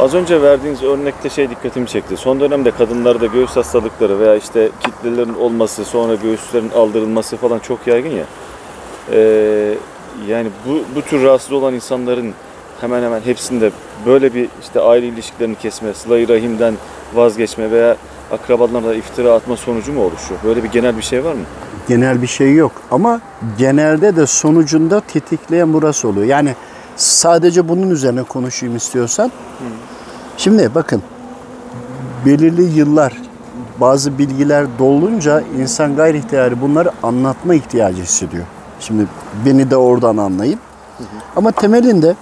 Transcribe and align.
Az 0.00 0.14
önce 0.14 0.42
verdiğiniz 0.42 0.82
örnekte 0.82 1.28
şey 1.30 1.50
dikkatimi 1.50 1.86
çekti. 1.86 2.16
Son 2.16 2.40
dönemde 2.40 2.70
kadınlarda 2.70 3.26
göğüs 3.26 3.56
hastalıkları 3.56 4.20
veya 4.20 4.36
işte 4.36 4.68
kitlelerin 4.80 5.34
olması, 5.34 5.84
sonra 5.84 6.14
göğüslerin 6.14 6.70
aldırılması 6.70 7.36
falan 7.36 7.58
çok 7.58 7.86
yaygın 7.86 8.10
ya. 8.10 8.24
Ee, 9.12 9.74
yani 10.28 10.48
bu, 10.66 10.80
bu 10.96 11.02
tür 11.02 11.24
rahatsız 11.24 11.52
olan 11.52 11.74
insanların 11.74 12.34
hemen 12.80 13.02
hemen 13.02 13.20
hepsinde 13.20 13.70
böyle 14.06 14.34
bir 14.34 14.48
işte 14.62 14.80
aile 14.80 15.06
ilişkilerini 15.06 15.54
kesme, 15.54 15.94
sıla 15.94 16.28
rahimden 16.34 16.74
vazgeçme 17.14 17.70
veya 17.70 17.96
akrabalarına 18.32 18.94
iftira 18.94 19.32
atma 19.32 19.56
sonucu 19.56 19.92
mu 19.92 20.02
oluşuyor? 20.02 20.40
Böyle 20.44 20.64
bir 20.64 20.68
genel 20.68 20.96
bir 20.96 21.02
şey 21.02 21.24
var 21.24 21.32
mı? 21.32 21.42
Genel 21.88 22.22
bir 22.22 22.26
şey 22.26 22.54
yok 22.54 22.72
ama 22.90 23.20
genelde 23.58 24.16
de 24.16 24.26
sonucunda 24.26 25.00
tetikleyen 25.00 25.72
burası 25.72 26.08
oluyor. 26.08 26.26
Yani 26.26 26.54
sadece 26.96 27.68
bunun 27.68 27.90
üzerine 27.90 28.22
konuşayım 28.22 28.76
istiyorsan. 28.76 29.32
Şimdi 30.38 30.74
bakın 30.74 31.02
belirli 32.26 32.62
yıllar 32.62 33.12
bazı 33.80 34.18
bilgiler 34.18 34.66
dolunca 34.78 35.40
insan 35.58 35.96
gayri 35.96 36.18
ihtiyari 36.18 36.60
bunları 36.60 36.90
anlatma 37.02 37.54
ihtiyacı 37.54 38.02
hissediyor. 38.02 38.44
Şimdi 38.80 39.06
beni 39.46 39.70
de 39.70 39.76
oradan 39.76 40.16
anlayın. 40.16 40.60
Ama 41.36 41.52
temelinde 41.52 42.14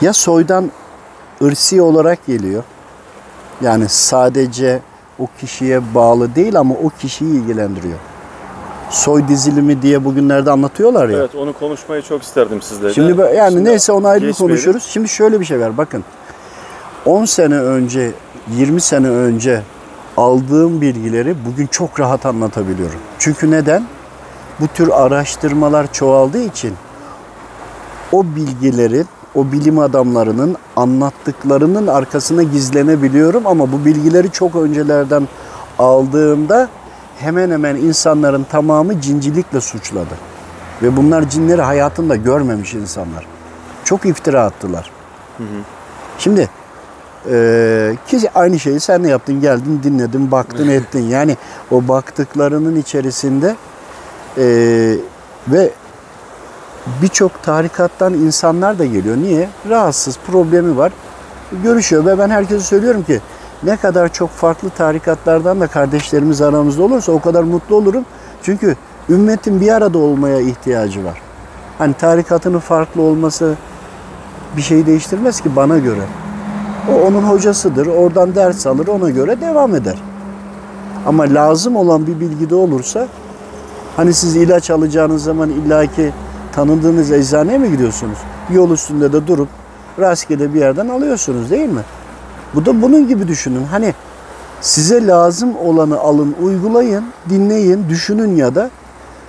ya 0.00 0.12
soydan 0.12 0.70
ırsi 1.42 1.82
olarak 1.82 2.26
geliyor. 2.26 2.64
Yani 3.60 3.88
sadece 3.88 4.80
o 5.18 5.26
kişiye 5.40 5.94
bağlı 5.94 6.34
değil 6.34 6.58
ama 6.58 6.74
o 6.74 6.88
kişiyi 6.88 7.34
ilgilendiriyor. 7.34 7.98
Soy 8.90 9.28
dizilimi 9.28 9.82
diye 9.82 10.04
bugünlerde 10.04 10.50
anlatıyorlar 10.50 11.08
ya. 11.08 11.18
Evet 11.18 11.34
onu 11.34 11.52
konuşmayı 11.52 12.02
çok 12.02 12.22
isterdim 12.22 12.62
sizle. 12.62 12.94
Şimdi 12.94 13.20
yani 13.36 13.52
Şimdi 13.52 13.64
neyse 13.64 13.92
onu 13.92 14.06
ayrı 14.08 14.26
bir 14.26 14.32
konuşuyoruz. 14.32 14.82
Şimdi 14.82 15.08
şöyle 15.08 15.40
bir 15.40 15.44
şey 15.44 15.60
var 15.60 15.76
bakın. 15.76 16.04
10 17.06 17.24
sene 17.24 17.54
önce, 17.54 18.12
20 18.56 18.80
sene 18.80 19.08
önce 19.08 19.62
aldığım 20.16 20.80
bilgileri 20.80 21.34
bugün 21.46 21.66
çok 21.66 22.00
rahat 22.00 22.26
anlatabiliyorum. 22.26 22.98
Çünkü 23.18 23.50
neden? 23.50 23.84
Bu 24.60 24.68
tür 24.68 24.88
araştırmalar 24.88 25.92
çoğaldığı 25.92 26.42
için 26.42 26.74
o 28.12 28.24
bilgilerin, 28.24 29.06
o 29.34 29.52
bilim 29.52 29.78
adamlarının 29.78 30.56
anlattıklarının 30.76 31.86
arkasına 31.86 32.42
gizlenebiliyorum 32.42 33.46
ama 33.46 33.72
bu 33.72 33.84
bilgileri 33.84 34.30
çok 34.30 34.56
öncelerden 34.56 35.28
aldığımda 35.78 36.68
hemen 37.20 37.50
hemen 37.50 37.76
insanların 37.76 38.46
tamamı 38.50 39.00
cincilikle 39.00 39.60
suçladı. 39.60 40.14
Ve 40.82 40.96
bunlar 40.96 41.30
cinleri 41.30 41.62
hayatında 41.62 42.16
görmemiş 42.16 42.74
insanlar. 42.74 43.26
Çok 43.84 44.06
iftira 44.06 44.42
attılar. 44.44 44.90
Şimdi 46.18 46.48
eee 47.30 47.96
ki 48.06 48.30
aynı 48.34 48.58
şeyi 48.58 48.80
sen 48.80 49.04
de 49.04 49.08
yaptın. 49.08 49.40
Geldin, 49.40 49.80
dinledin, 49.82 50.30
baktın, 50.30 50.68
ettin. 50.68 51.08
Yani 51.08 51.36
o 51.70 51.88
baktıklarının 51.88 52.76
içerisinde 52.76 53.56
eee, 54.36 54.96
ve 55.48 55.70
birçok 57.02 57.42
tarikattan 57.42 58.14
insanlar 58.14 58.78
da 58.78 58.84
geliyor. 58.84 59.16
Niye? 59.16 59.48
Rahatsız, 59.68 60.18
problemi 60.26 60.76
var. 60.76 60.92
Görüşüyor 61.62 62.06
ve 62.06 62.18
ben 62.18 62.30
herkese 62.30 62.60
söylüyorum 62.60 63.02
ki 63.02 63.20
ne 63.62 63.76
kadar 63.76 64.12
çok 64.12 64.30
farklı 64.30 64.70
tarikatlardan 64.70 65.60
da 65.60 65.66
kardeşlerimiz 65.66 66.42
aramızda 66.42 66.82
olursa 66.82 67.12
o 67.12 67.20
kadar 67.20 67.42
mutlu 67.42 67.76
olurum. 67.76 68.04
Çünkü 68.42 68.76
ümmetin 69.08 69.60
bir 69.60 69.72
arada 69.72 69.98
olmaya 69.98 70.40
ihtiyacı 70.40 71.04
var. 71.04 71.22
Hani 71.78 71.94
tarikatının 71.94 72.58
farklı 72.58 73.02
olması 73.02 73.54
bir 74.56 74.62
şey 74.62 74.86
değiştirmez 74.86 75.40
ki 75.40 75.56
bana 75.56 75.78
göre. 75.78 76.02
O 76.92 77.06
onun 77.06 77.22
hocasıdır. 77.22 77.86
Oradan 77.86 78.34
ders 78.34 78.66
alır, 78.66 78.86
ona 78.86 79.10
göre 79.10 79.40
devam 79.40 79.74
eder. 79.74 79.98
Ama 81.06 81.24
lazım 81.24 81.76
olan 81.76 82.06
bir 82.06 82.20
bilgi 82.20 82.50
de 82.50 82.54
olursa 82.54 83.08
hani 83.96 84.14
siz 84.14 84.36
ilaç 84.36 84.70
alacağınız 84.70 85.24
zaman 85.24 85.50
illaki 85.50 86.12
tanıdığınız 86.52 87.12
eczaneye 87.12 87.58
mi 87.58 87.70
gidiyorsunuz? 87.70 88.18
Yol 88.50 88.70
üstünde 88.70 89.12
de 89.12 89.26
durup 89.26 89.48
rastgele 89.98 90.54
bir 90.54 90.60
yerden 90.60 90.88
alıyorsunuz 90.88 91.50
değil 91.50 91.68
mi? 91.68 91.82
Bu 92.54 92.66
da 92.66 92.82
bunun 92.82 93.08
gibi 93.08 93.28
düşünün. 93.28 93.64
Hani 93.64 93.94
size 94.60 95.06
lazım 95.06 95.56
olanı 95.56 95.98
alın, 95.98 96.36
uygulayın, 96.42 97.04
dinleyin, 97.28 97.88
düşünün 97.88 98.36
ya 98.36 98.54
da 98.54 98.70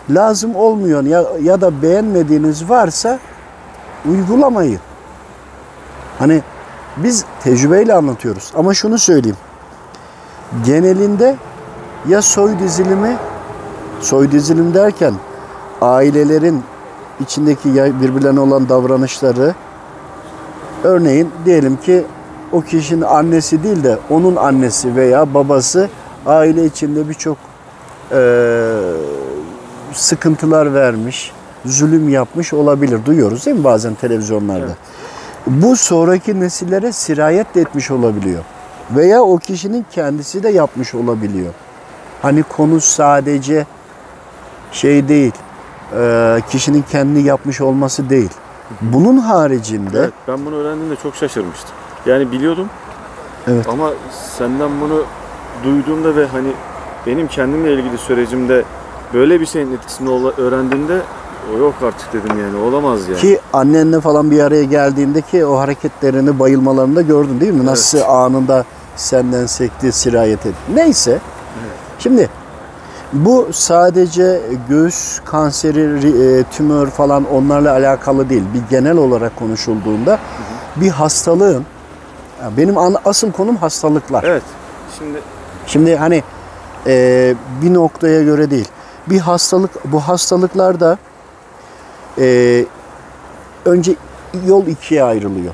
lazım 0.09 0.55
olmuyor 0.55 1.03
ya, 1.03 1.23
ya 1.41 1.61
da 1.61 1.81
beğenmediğiniz 1.81 2.69
varsa 2.69 3.19
uygulamayın. 4.09 4.79
Hani 6.19 6.41
biz 6.97 7.25
tecrübeyle 7.43 7.93
anlatıyoruz 7.93 8.51
ama 8.55 8.73
şunu 8.73 8.97
söyleyeyim. 8.97 9.37
Genelinde 10.65 11.35
ya 12.07 12.21
soy 12.21 12.59
dizilimi, 12.59 13.17
soy 14.01 14.31
dizilim 14.31 14.73
derken 14.73 15.13
ailelerin 15.81 16.63
içindeki 17.19 17.73
birbirlerine 17.75 18.39
olan 18.39 18.69
davranışları 18.69 19.55
örneğin 20.83 21.31
diyelim 21.45 21.77
ki 21.77 22.05
o 22.51 22.61
kişinin 22.61 23.01
annesi 23.01 23.63
değil 23.63 23.83
de 23.83 23.97
onun 24.09 24.35
annesi 24.35 24.95
veya 24.95 25.33
babası 25.33 25.89
aile 26.25 26.65
içinde 26.65 27.09
birçok 27.09 27.37
eee, 28.11 28.17
sıkıntılar 29.93 30.73
vermiş, 30.73 31.31
zulüm 31.65 32.09
yapmış 32.09 32.53
olabilir. 32.53 33.05
Duyuyoruz 33.05 33.45
değil 33.45 33.57
mi 33.57 33.63
bazen 33.63 33.95
televizyonlarda? 33.95 34.65
Evet. 34.65 34.75
Bu 35.47 35.75
sonraki 35.75 36.39
nesillere 36.39 36.91
sirayet 36.91 37.55
de 37.55 37.61
etmiş 37.61 37.91
olabiliyor. 37.91 38.43
Veya 38.95 39.21
o 39.21 39.37
kişinin 39.37 39.85
kendisi 39.91 40.43
de 40.43 40.49
yapmış 40.49 40.95
olabiliyor. 40.95 41.53
Hani 42.21 42.43
konu 42.43 42.81
sadece 42.81 43.65
şey 44.71 45.07
değil, 45.07 45.31
eee, 45.95 46.41
kişinin 46.49 46.85
kendi 46.91 47.19
yapmış 47.19 47.61
olması 47.61 48.09
değil. 48.09 48.29
Bunun 48.81 49.17
haricinde 49.17 49.99
Evet, 49.99 50.13
ben 50.27 50.45
bunu 50.45 50.55
öğrendiğimde 50.55 50.95
çok 51.03 51.15
şaşırmıştım. 51.15 51.69
Yani 52.05 52.31
biliyordum 52.31 52.67
Evet. 53.47 53.65
ama 53.69 53.89
senden 54.37 54.69
bunu 54.81 55.03
duyduğumda 55.63 56.15
ve 56.15 56.25
hani 56.25 56.47
benim 57.07 57.27
kendimle 57.27 57.73
ilgili 57.73 57.97
sürecimde 57.97 58.63
böyle 59.13 59.39
bir 59.41 59.45
şeyin 59.45 59.71
etkisini 59.73 60.09
öğrendiğimde 60.37 61.01
o 61.55 61.57
yok 61.57 61.73
artık 61.85 62.13
dedim 62.13 62.39
yani 62.39 62.57
olamaz 62.57 63.07
yani. 63.07 63.19
Ki 63.19 63.39
annenle 63.53 64.01
falan 64.01 64.31
bir 64.31 64.39
araya 64.39 64.63
geldiğinde 64.63 65.21
ki 65.21 65.45
o 65.45 65.57
hareketlerini, 65.59 66.39
bayılmalarını 66.39 66.95
da 66.95 67.01
gördün 67.01 67.39
değil 67.41 67.53
mi? 67.53 67.65
Nasıl 67.65 67.97
Evet. 67.97 68.09
anında 68.09 68.65
senden 68.95 69.45
sekti, 69.45 69.91
sirayet 69.91 70.45
etti. 70.45 70.57
Neyse. 70.73 71.19
Şimdi 71.99 72.29
bu 73.13 73.47
sadece 73.51 74.41
göğüs 74.69 75.19
kanseri, 75.25 75.79
ri- 75.79 76.39
e, 76.39 76.43
tümör 76.43 76.87
falan 76.87 77.25
onlarla 77.33 77.71
alakalı 77.71 78.29
değil. 78.29 78.43
Bir 78.53 78.61
genel 78.69 78.97
olarak 78.97 79.35
konuşulduğunda 79.35 80.19
bir 80.75 80.89
hastalığın, 80.89 81.65
benim 82.57 82.75
asıl 83.05 83.31
konum 83.31 83.55
hastalıklar. 83.57 84.23
Evet. 84.23 84.43
Şimdi 84.97 85.19
Şimdi 85.67 85.95
hani 85.95 86.23
e, 86.87 87.35
bir 87.61 87.73
noktaya 87.73 88.23
göre 88.23 88.51
değil. 88.51 88.67
Bir 89.07 89.19
hastalık, 89.19 89.91
bu 89.91 89.99
hastalıklarda 89.99 90.97
e, 92.19 92.65
önce 93.65 93.95
yol 94.45 94.67
ikiye 94.67 95.03
ayrılıyor. 95.03 95.53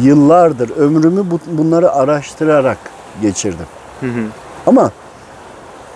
Yıllardır 0.00 0.70
ömrümü 0.76 1.30
bu- 1.30 1.40
bunları 1.58 1.92
araştırarak 1.92 2.78
geçirdim. 3.22 3.66
Ama 4.66 4.90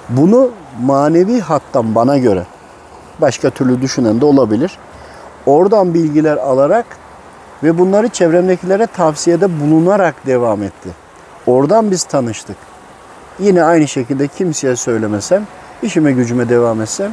bunu 0.09 0.51
manevi 0.83 1.41
hattan 1.41 1.95
bana 1.95 2.19
göre 2.19 2.47
başka 3.21 3.51
türlü 3.51 3.83
düşünen 3.83 4.21
de 4.21 4.25
olabilir. 4.25 4.79
Oradan 5.47 5.95
bilgiler 5.95 6.37
alarak 6.37 6.87
ve 7.65 7.79
bunları 7.79 8.09
çevremdekilere 8.09 8.87
tavsiyede 8.87 9.61
bulunarak 9.61 10.27
devam 10.27 10.63
etti. 10.63 10.89
Oradan 11.47 11.91
biz 11.91 12.05
tanıştık. 12.05 12.57
Yine 13.39 13.65
aynı 13.65 13.89
şekilde 13.89 14.29
kimseye 14.29 14.77
söylemesem, 14.77 15.47
işime 15.83 16.13
gücüme 16.13 16.49
devam 16.49 16.81
etsem 16.81 17.13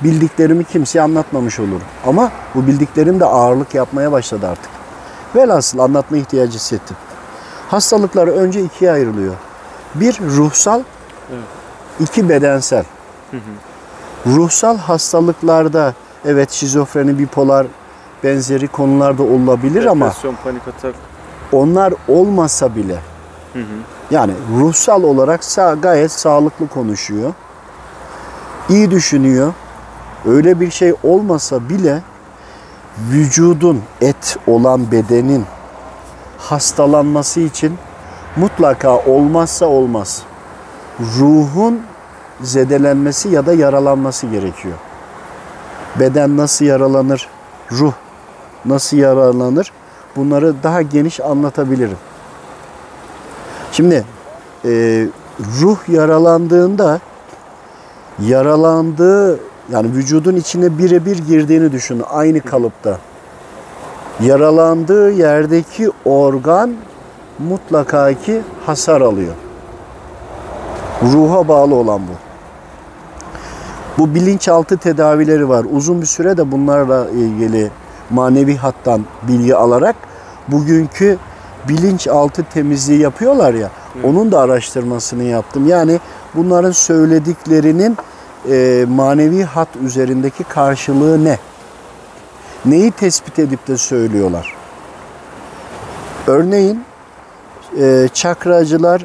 bildiklerimi 0.00 0.64
kimseye 0.64 1.00
anlatmamış 1.00 1.60
olurum. 1.60 1.82
Ama 2.06 2.30
bu 2.54 2.66
bildiklerim 2.66 3.20
de 3.20 3.24
ağırlık 3.24 3.74
yapmaya 3.74 4.12
başladı 4.12 4.48
artık. 4.48 4.70
Velhasıl 5.36 5.78
anlatma 5.78 6.16
ihtiyacı 6.16 6.52
hissettim. 6.52 6.96
Hastalıklar 7.68 8.28
önce 8.28 8.60
ikiye 8.62 8.90
ayrılıyor. 8.90 9.34
Bir 9.94 10.20
ruhsal, 10.20 10.82
iki 12.00 12.28
bedensel. 12.28 12.84
Ruhsal 14.26 14.78
hastalıklarda 14.78 15.94
evet 16.24 16.50
şizofreni, 16.50 17.18
bipolar 17.18 17.66
benzeri 18.24 18.68
konularda 18.68 19.22
olabilir 19.22 19.84
ama 19.86 20.06
depresyon, 20.06 20.34
panik 20.44 20.68
atak. 20.68 20.94
onlar 21.52 21.94
olmasa 22.08 22.76
bile 22.76 22.98
yani 24.10 24.32
ruhsal 24.60 25.02
olarak 25.02 25.40
sa- 25.40 25.80
gayet 25.80 26.12
sağlıklı 26.12 26.68
konuşuyor. 26.68 27.32
iyi 28.68 28.90
düşünüyor. 28.90 29.52
Öyle 30.26 30.60
bir 30.60 30.70
şey 30.70 30.94
olmasa 31.02 31.68
bile 31.68 32.02
vücudun 33.10 33.82
et 34.00 34.36
olan 34.46 34.92
bedenin 34.92 35.44
hastalanması 36.38 37.40
için 37.40 37.78
mutlaka 38.36 38.96
olmazsa 38.96 39.66
olmaz 39.66 40.22
ruhun 41.18 41.80
zedelenmesi 42.40 43.28
ya 43.28 43.46
da 43.46 43.52
yaralanması 43.52 44.26
gerekiyor. 44.26 44.74
Beden 46.00 46.36
nasıl 46.36 46.64
yaralanır? 46.64 47.28
Ruh 47.72 47.92
nasıl 48.64 48.96
yaralanır? 48.96 49.72
Bunları 50.16 50.62
daha 50.62 50.82
geniş 50.82 51.20
anlatabilirim. 51.20 51.96
Şimdi 53.72 54.04
e, 54.64 55.06
ruh 55.60 55.88
yaralandığında 55.88 57.00
yaralandığı 58.22 59.40
yani 59.72 59.92
vücudun 59.92 60.36
içine 60.36 60.78
birebir 60.78 61.18
girdiğini 61.18 61.72
düşünün 61.72 62.04
aynı 62.10 62.40
kalıpta. 62.40 62.98
Yaralandığı 64.20 65.10
yerdeki 65.10 65.90
organ 66.04 66.74
mutlaka 67.38 68.12
ki 68.12 68.42
hasar 68.66 69.00
alıyor. 69.00 69.34
Ruha 71.02 71.48
bağlı 71.48 71.74
olan 71.74 72.00
bu. 72.00 72.12
Bu 73.98 74.14
bilinçaltı 74.14 74.76
tedavileri 74.76 75.48
var. 75.48 75.66
Uzun 75.72 76.00
bir 76.00 76.06
süre 76.06 76.36
de 76.36 76.52
bunlarla 76.52 77.10
ilgili 77.10 77.70
manevi 78.10 78.56
hattan 78.56 79.04
bilgi 79.22 79.56
alarak 79.56 79.96
bugünkü 80.48 81.18
bilinçaltı 81.68 82.44
temizliği 82.54 83.00
yapıyorlar 83.00 83.54
ya. 83.54 83.70
Onun 84.04 84.32
da 84.32 84.40
araştırmasını 84.40 85.22
yaptım. 85.22 85.68
Yani 85.68 86.00
bunların 86.34 86.70
söylediklerinin 86.70 87.96
e, 88.50 88.86
manevi 88.88 89.44
hat 89.44 89.68
üzerindeki 89.84 90.44
karşılığı 90.44 91.24
ne? 91.24 91.38
Neyi 92.64 92.90
tespit 92.90 93.38
edip 93.38 93.68
de 93.68 93.76
söylüyorlar? 93.76 94.54
Örneğin 96.26 96.84
e, 97.80 98.08
çakracılar 98.14 99.04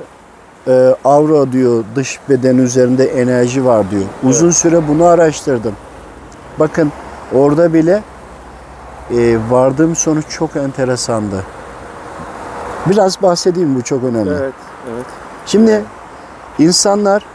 e, 0.68 0.96
aura 1.06 1.52
diyor 1.52 1.84
dış 1.96 2.20
beden 2.30 2.58
üzerinde 2.58 3.06
enerji 3.06 3.66
var 3.66 3.92
diyor. 3.92 4.04
Uzun 4.24 4.52
süre 4.52 4.88
bunu 4.88 5.06
araştırdım. 5.06 5.74
Bakın 6.60 6.92
orada 7.34 7.74
bile 7.74 8.04
e, 9.12 9.38
vardığım 9.50 9.96
sonuç 9.96 10.26
çok 10.30 10.56
enteresandı. 10.56 11.44
Biraz 12.86 13.22
bahsedeyim 13.22 13.76
bu 13.76 13.82
çok 13.82 14.04
önemli. 14.04 14.30
Evet, 14.30 14.54
evet. 14.94 15.06
Şimdi 15.46 15.84
insanlar 16.60 17.26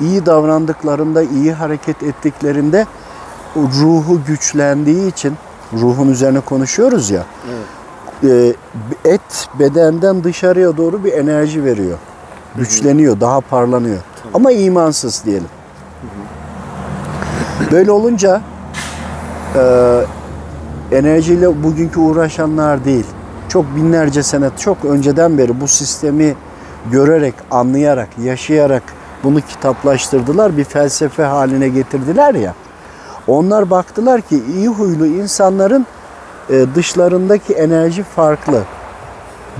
iyi 0.00 0.26
davrandıklarında, 0.26 1.22
iyi 1.22 1.52
hareket 1.52 2.02
ettiklerinde 2.02 2.86
ruhu 3.56 4.20
güçlendiği 4.26 5.08
için 5.12 5.34
ruhun 5.72 6.08
üzerine 6.08 6.40
konuşuyoruz 6.40 7.10
ya. 7.10 7.22
e, 8.24 8.54
Et 9.04 9.48
bedenden 9.58 10.24
dışarıya 10.24 10.76
doğru 10.76 11.04
bir 11.04 11.12
enerji 11.12 11.64
veriyor. 11.64 11.98
Güçleniyor, 12.56 13.20
daha 13.20 13.40
parlanıyor. 13.40 13.98
Ama 14.34 14.52
imansız 14.52 15.24
diyelim. 15.24 15.48
Böyle 17.72 17.90
olunca 17.90 18.40
e, 19.56 19.60
enerjiyle 20.92 21.62
bugünkü 21.62 22.00
uğraşanlar 22.00 22.84
değil. 22.84 23.06
Çok 23.48 23.76
binlerce 23.76 24.22
sene, 24.22 24.50
çok 24.58 24.84
önceden 24.84 25.38
beri 25.38 25.60
bu 25.60 25.68
sistemi 25.68 26.34
görerek, 26.92 27.34
anlayarak, 27.50 28.08
yaşayarak 28.22 28.82
bunu 29.24 29.40
kitaplaştırdılar. 29.40 30.56
Bir 30.56 30.64
felsefe 30.64 31.22
haline 31.22 31.68
getirdiler 31.68 32.34
ya. 32.34 32.54
Onlar 33.26 33.70
baktılar 33.70 34.20
ki 34.20 34.42
iyi 34.54 34.68
huylu 34.68 35.06
insanların 35.06 35.86
e, 36.50 36.66
dışlarındaki 36.74 37.54
enerji 37.54 38.02
farklı. 38.02 38.62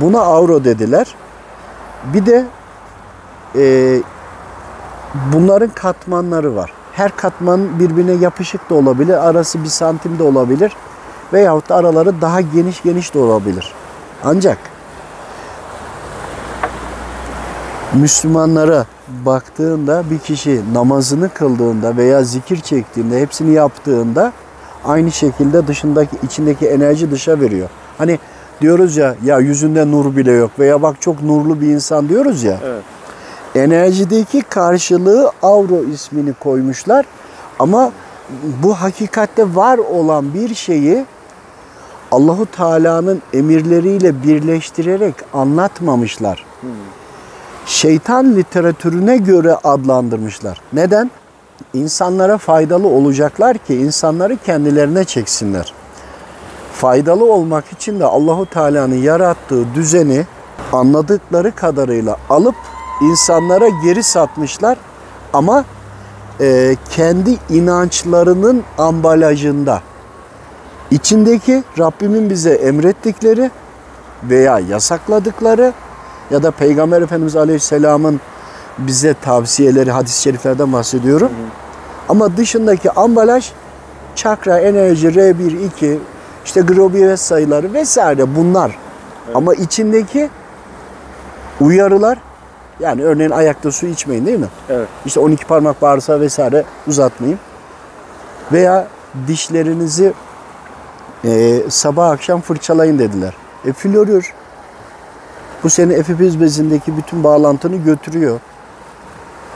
Buna 0.00 0.20
auro 0.20 0.64
dediler. 0.64 1.14
Bir 2.14 2.26
de 2.26 2.46
e, 3.56 3.96
bunların 5.32 5.70
katmanları 5.74 6.56
var. 6.56 6.72
Her 6.92 7.16
katman 7.16 7.80
birbirine 7.80 8.12
yapışık 8.12 8.70
da 8.70 8.74
olabilir. 8.74 9.28
Arası 9.28 9.62
bir 9.64 9.68
santim 9.68 10.18
de 10.18 10.22
olabilir. 10.22 10.72
Veyahut 11.32 11.68
da 11.68 11.74
araları 11.76 12.20
daha 12.20 12.40
geniş 12.40 12.82
geniş 12.82 13.14
de 13.14 13.18
olabilir. 13.18 13.72
Ancak 14.24 14.58
Müslümanlara 17.94 18.86
baktığında 19.08 20.04
bir 20.10 20.18
kişi 20.18 20.62
namazını 20.74 21.28
kıldığında 21.28 21.96
veya 21.96 22.22
zikir 22.22 22.60
çektiğinde 22.60 23.20
hepsini 23.20 23.52
yaptığında 23.54 24.32
aynı 24.84 25.12
şekilde 25.12 25.66
dışındaki 25.66 26.16
içindeki 26.22 26.66
enerji 26.66 27.10
dışa 27.10 27.40
veriyor. 27.40 27.68
Hani 27.98 28.18
diyoruz 28.60 28.96
ya 28.96 29.14
ya 29.24 29.38
yüzünde 29.38 29.90
nur 29.90 30.16
bile 30.16 30.32
yok 30.32 30.50
veya 30.58 30.82
bak 30.82 31.00
çok 31.00 31.22
nurlu 31.22 31.60
bir 31.60 31.66
insan 31.66 32.08
diyoruz 32.08 32.42
ya. 32.44 32.58
Evet. 32.64 32.82
Enerjideki 33.54 34.42
karşılığı 34.42 35.32
avro 35.42 35.84
ismini 35.84 36.32
koymuşlar 36.32 37.06
ama 37.58 37.92
bu 38.62 38.74
hakikatte 38.74 39.54
var 39.54 39.78
olan 39.78 40.34
bir 40.34 40.54
şeyi 40.54 41.04
Allahu 42.12 42.46
Teala'nın 42.46 43.22
emirleriyle 43.32 44.22
birleştirerek 44.22 45.14
anlatmamışlar. 45.34 46.44
Şeytan 47.66 48.36
literatürüne 48.36 49.16
göre 49.16 49.54
adlandırmışlar. 49.64 50.60
Neden? 50.72 51.10
İnsanlara 51.74 52.38
faydalı 52.38 52.88
olacaklar 52.88 53.58
ki 53.58 53.74
insanları 53.74 54.36
kendilerine 54.36 55.04
çeksinler. 55.04 55.72
Faydalı 56.72 57.32
olmak 57.32 57.72
için 57.72 58.00
de 58.00 58.04
Allahu 58.04 58.46
Teala'nın 58.46 58.94
yarattığı 58.94 59.74
düzeni 59.74 60.26
anladıkları 60.72 61.54
kadarıyla 61.54 62.16
alıp 62.30 62.54
insanlara 63.02 63.68
geri 63.84 64.02
satmışlar 64.02 64.78
ama 65.32 65.64
e, 66.40 66.76
kendi 66.90 67.36
inançlarının 67.50 68.64
ambalajında 68.78 69.80
içindeki 70.90 71.62
Rabbimin 71.78 72.30
bize 72.30 72.50
emrettikleri 72.50 73.50
veya 74.22 74.58
yasakladıkları 74.58 75.72
ya 76.30 76.42
da 76.42 76.50
Peygamber 76.50 77.02
Efendimiz 77.02 77.36
Aleyhisselam'ın 77.36 78.20
bize 78.78 79.14
tavsiyeleri 79.14 79.90
hadis-i 79.90 80.22
şeriflerden 80.22 80.72
bahsediyorum. 80.72 81.30
Ama 82.08 82.36
dışındaki 82.36 82.90
ambalaj 82.90 83.52
çakra, 84.14 84.58
enerji, 84.58 85.08
R1, 85.08 85.66
2, 85.66 85.98
işte 86.44 86.60
Grobius 86.60 87.20
sayıları 87.20 87.72
vesaire 87.72 88.36
bunlar. 88.36 88.78
Ama 89.34 89.54
içindeki 89.54 90.30
uyarılar 91.60 92.18
yani 92.80 93.04
örneğin 93.04 93.30
ayakta 93.30 93.72
su 93.72 93.86
içmeyin 93.86 94.26
değil 94.26 94.38
mi? 94.38 94.48
Evet. 94.68 94.88
İşte 95.06 95.20
12 95.20 95.44
parmak 95.44 95.82
bağırsağı 95.82 96.20
vesaire 96.20 96.64
uzatmayın. 96.86 97.38
Veya 98.52 98.86
dişlerinizi 99.28 100.12
e, 101.24 101.62
sabah 101.68 102.10
akşam 102.10 102.40
fırçalayın 102.40 102.98
dediler. 102.98 103.34
E 103.64 103.72
florür. 103.72 104.34
Bu 105.64 105.70
senin 105.70 105.90
efipiz 105.90 106.40
bezindeki 106.40 106.96
bütün 106.96 107.24
bağlantını 107.24 107.76
götürüyor. 107.76 108.40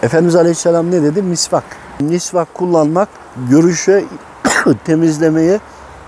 Efendimiz 0.02 0.36
Aleyhisselam 0.36 0.90
ne 0.90 1.02
dedi? 1.02 1.22
Misvak. 1.22 1.64
Misvak 2.00 2.54
kullanmak 2.54 3.08
görüşe 3.50 4.04
temizlemeye 4.84 5.60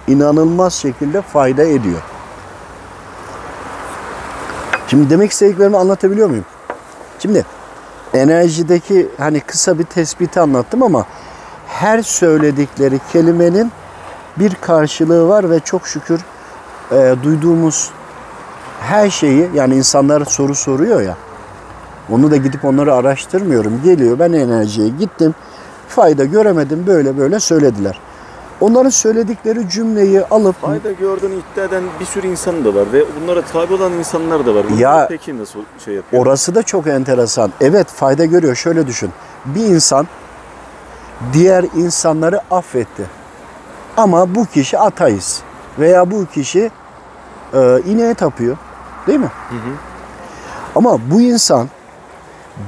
inanılmaz 0.06 0.74
şekilde 0.74 1.22
fayda 1.22 1.62
ediyor. 1.62 2.00
Şimdi 4.88 5.10
demek 5.10 5.30
istediklerimi 5.30 5.76
anlatabiliyor 5.76 6.28
muyum? 6.28 6.44
Şimdi 7.18 7.44
enerjideki 8.14 9.08
hani 9.18 9.40
kısa 9.40 9.78
bir 9.78 9.84
tespiti 9.84 10.40
anlattım 10.40 10.82
ama 10.82 11.06
her 11.68 12.02
söyledikleri 12.02 13.00
kelimenin 13.12 13.72
bir 14.38 14.54
karşılığı 14.54 15.28
var 15.28 15.50
ve 15.50 15.60
çok 15.60 15.86
şükür 15.86 16.20
e, 16.92 17.14
duyduğumuz 17.22 17.90
her 18.80 19.10
şeyi 19.10 19.50
yani 19.54 19.74
insanlar 19.76 20.24
soru 20.24 20.54
soruyor 20.54 21.00
ya 21.00 21.16
onu 22.10 22.30
da 22.30 22.36
gidip 22.36 22.64
onları 22.64 22.94
araştırmıyorum. 22.94 23.80
Geliyor 23.84 24.18
ben 24.18 24.32
enerjiye 24.32 24.88
gittim 24.88 25.34
fayda 25.88 26.24
göremedim 26.24 26.84
böyle 26.86 27.18
böyle 27.18 27.40
söylediler. 27.40 28.00
Onların 28.60 28.90
söyledikleri 28.90 29.68
cümleyi 29.68 30.24
alıp 30.24 30.60
Fayda 30.60 30.92
gördüğünü 30.92 31.34
iddia 31.34 31.64
eden 31.64 31.82
bir 32.00 32.04
sürü 32.04 32.26
insan 32.26 32.64
da 32.64 32.74
var 32.74 32.92
ve 32.92 33.04
bunlara 33.20 33.42
tabi 33.42 33.74
olan 33.74 33.92
insanlar 33.92 34.46
da 34.46 34.54
var. 34.54 34.64
Bunlar 34.70 34.80
Ya- 34.80 35.06
peki 35.08 35.38
nasıl 35.38 35.60
şey 35.84 35.94
yapıyor? 35.94 36.22
Orası 36.22 36.54
da 36.54 36.62
çok 36.62 36.86
enteresan. 36.86 37.52
Evet 37.60 37.88
fayda 37.88 38.24
görüyor. 38.24 38.54
Şöyle 38.54 38.86
düşün. 38.86 39.10
Bir 39.44 39.64
insan 39.64 40.06
diğer 41.32 41.64
insanları 41.76 42.40
affetti. 42.50 43.02
Ama 43.96 44.34
bu 44.34 44.46
kişi 44.46 44.78
ateist 44.78 45.42
veya 45.78 46.10
bu 46.10 46.26
kişi 46.26 46.70
e, 47.54 47.80
ineğe 47.86 48.14
tapıyor. 48.14 48.56
Değil 49.06 49.18
mi? 49.18 49.30
Ama 50.74 51.10
bu 51.10 51.20
insan 51.20 51.68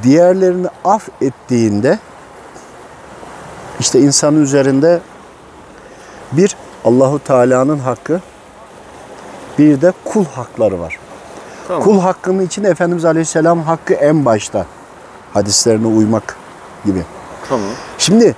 diğerlerini 0.02 0.66
affettiğinde 0.84 1.98
işte 3.80 4.00
insanın 4.00 4.42
üzerinde 4.42 5.00
bir 6.32 6.56
Allahu 6.84 7.18
Teala'nın 7.18 7.78
hakkı 7.78 8.20
bir 9.58 9.80
de 9.80 9.92
kul 10.04 10.24
hakları 10.24 10.80
var. 10.80 10.98
Tamam. 11.68 11.82
Kul 11.82 12.00
hakkının 12.00 12.46
içinde 12.46 12.68
Efendimiz 12.68 13.04
Aleyhisselam 13.04 13.62
hakkı 13.62 13.94
en 13.94 14.24
başta. 14.24 14.66
Hadislerine 15.34 15.86
uymak 15.86 16.36
gibi. 16.84 17.02
Tamam. 17.48 17.68
Şimdi 17.98 18.34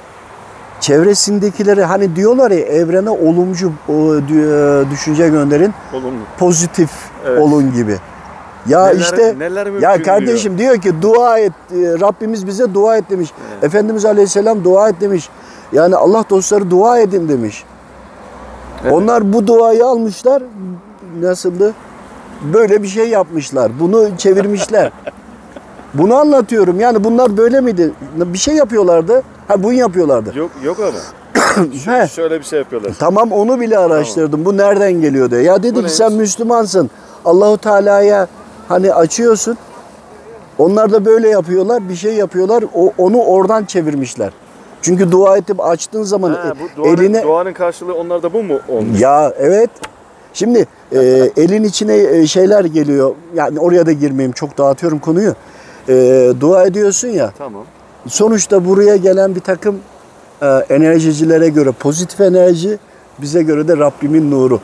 çevresindekileri 0.80 1.84
hani 1.84 2.16
diyorlar 2.16 2.50
ya 2.50 2.58
evrene 2.58 3.10
olumcu 3.10 3.72
e, 3.88 4.90
düşünce 4.90 5.28
gönderin, 5.28 5.74
Olumlu. 5.94 6.20
pozitif 6.38 6.90
Evet. 7.26 7.42
olun 7.42 7.72
gibi. 7.72 7.96
Ya 8.68 8.86
Neler- 8.86 9.00
işte 9.00 9.34
neler 9.38 9.66
ya 9.80 10.02
kardeşim 10.02 10.58
diyor. 10.58 10.76
ki 10.80 11.02
dua 11.02 11.38
et 11.38 11.52
e, 11.70 11.76
Rabbimiz 11.76 12.46
bize 12.46 12.74
dua 12.74 12.96
et 12.96 13.10
demiş. 13.10 13.30
Evet. 13.54 13.64
Efendimiz 13.64 14.04
Aleyhisselam 14.04 14.64
dua 14.64 14.88
et 14.88 15.00
demiş. 15.00 15.28
Yani 15.72 15.96
Allah 15.96 16.24
dostları 16.30 16.70
dua 16.70 16.98
edin 16.98 17.28
demiş. 17.28 17.64
Evet. 18.82 18.92
Onlar 18.92 19.32
bu 19.32 19.46
duayı 19.46 19.84
almışlar. 19.86 20.42
Nasıldı? 21.20 21.74
Böyle 22.54 22.82
bir 22.82 22.88
şey 22.88 23.08
yapmışlar. 23.08 23.72
Bunu 23.80 24.08
çevirmişler. 24.18 24.92
Bunu 25.94 26.14
anlatıyorum. 26.16 26.80
Yani 26.80 27.04
bunlar 27.04 27.36
böyle 27.36 27.60
miydi? 27.60 27.90
Bir 28.16 28.38
şey 28.38 28.54
yapıyorlardı. 28.54 29.22
Ha 29.48 29.62
bunu 29.62 29.72
yapıyorlardı. 29.72 30.38
Yok 30.38 30.50
yok 30.64 30.76
ama. 30.80 30.98
He. 32.00 32.08
Şöyle 32.08 32.38
bir 32.38 32.44
şey 32.44 32.58
yapıyorlar. 32.58 32.92
Tamam 32.98 33.32
onu 33.32 33.60
bile 33.60 33.78
araştırdım. 33.78 34.44
Bu 34.44 34.56
nereden 34.56 34.92
geliyor 34.92 35.30
diye. 35.30 35.42
Ya 35.42 35.62
dedi 35.62 35.76
Bu 35.76 35.82
ki 35.82 35.90
sen 35.90 36.08
neymiş? 36.10 36.20
Müslümansın. 36.20 36.90
Allahu 37.24 37.58
Teala'ya 37.58 38.26
hani 38.68 38.94
açıyorsun. 38.94 39.58
Onlar 40.58 40.92
da 40.92 41.04
böyle 41.04 41.28
yapıyorlar. 41.28 41.88
Bir 41.88 41.94
şey 41.94 42.14
yapıyorlar. 42.14 42.64
O, 42.74 42.92
onu 42.98 43.18
oradan 43.22 43.64
çevirmişler. 43.64 44.32
Çünkü 44.82 45.12
dua 45.12 45.36
edip 45.36 45.60
açtığın 45.60 46.02
zaman 46.02 46.30
Ha, 46.30 46.48
e, 46.48 46.50
bu 46.60 46.82
duanın, 46.82 46.96
eline 46.96 47.22
duanın 47.22 47.52
karşılığı 47.52 47.94
onlarda 47.94 48.32
bu 48.32 48.42
mu 48.42 48.60
olmuş? 48.68 49.00
ya 49.00 49.32
evet. 49.38 49.70
Şimdi 50.32 50.66
e, 50.92 50.98
elin 51.36 51.64
içine 51.64 51.96
e, 51.96 52.26
şeyler 52.26 52.64
geliyor. 52.64 53.14
Yani 53.34 53.60
oraya 53.60 53.86
da 53.86 53.92
girmeyeyim. 53.92 54.32
Çok 54.32 54.58
dağıtıyorum 54.58 54.98
konuyu. 54.98 55.34
E, 55.88 55.94
dua 56.40 56.64
ediyorsun 56.64 57.08
ya. 57.08 57.32
Tamam. 57.38 57.64
Sonuçta 58.06 58.64
buraya 58.64 58.96
gelen 58.96 59.34
bir 59.34 59.40
takım 59.40 59.76
e, 60.42 60.46
enerjicilere 60.46 61.48
göre 61.48 61.72
pozitif 61.72 62.20
enerji, 62.20 62.78
bize 63.18 63.42
göre 63.42 63.68
de 63.68 63.76
Rabbimin 63.76 64.30
nuru. 64.30 64.60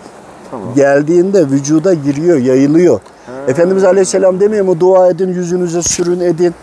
Tamam. 0.50 0.74
Geldiğinde 0.74 1.46
vücuda 1.50 1.94
giriyor, 1.94 2.38
yayılıyor. 2.38 3.00
Efendimiz 3.48 3.84
Aleyhisselam 3.84 4.40
demiyor 4.40 4.64
mu 4.64 4.80
dua 4.80 5.08
edin, 5.10 5.28
yüzünüze 5.28 5.82
sürün 5.82 6.20
edin. 6.20 6.54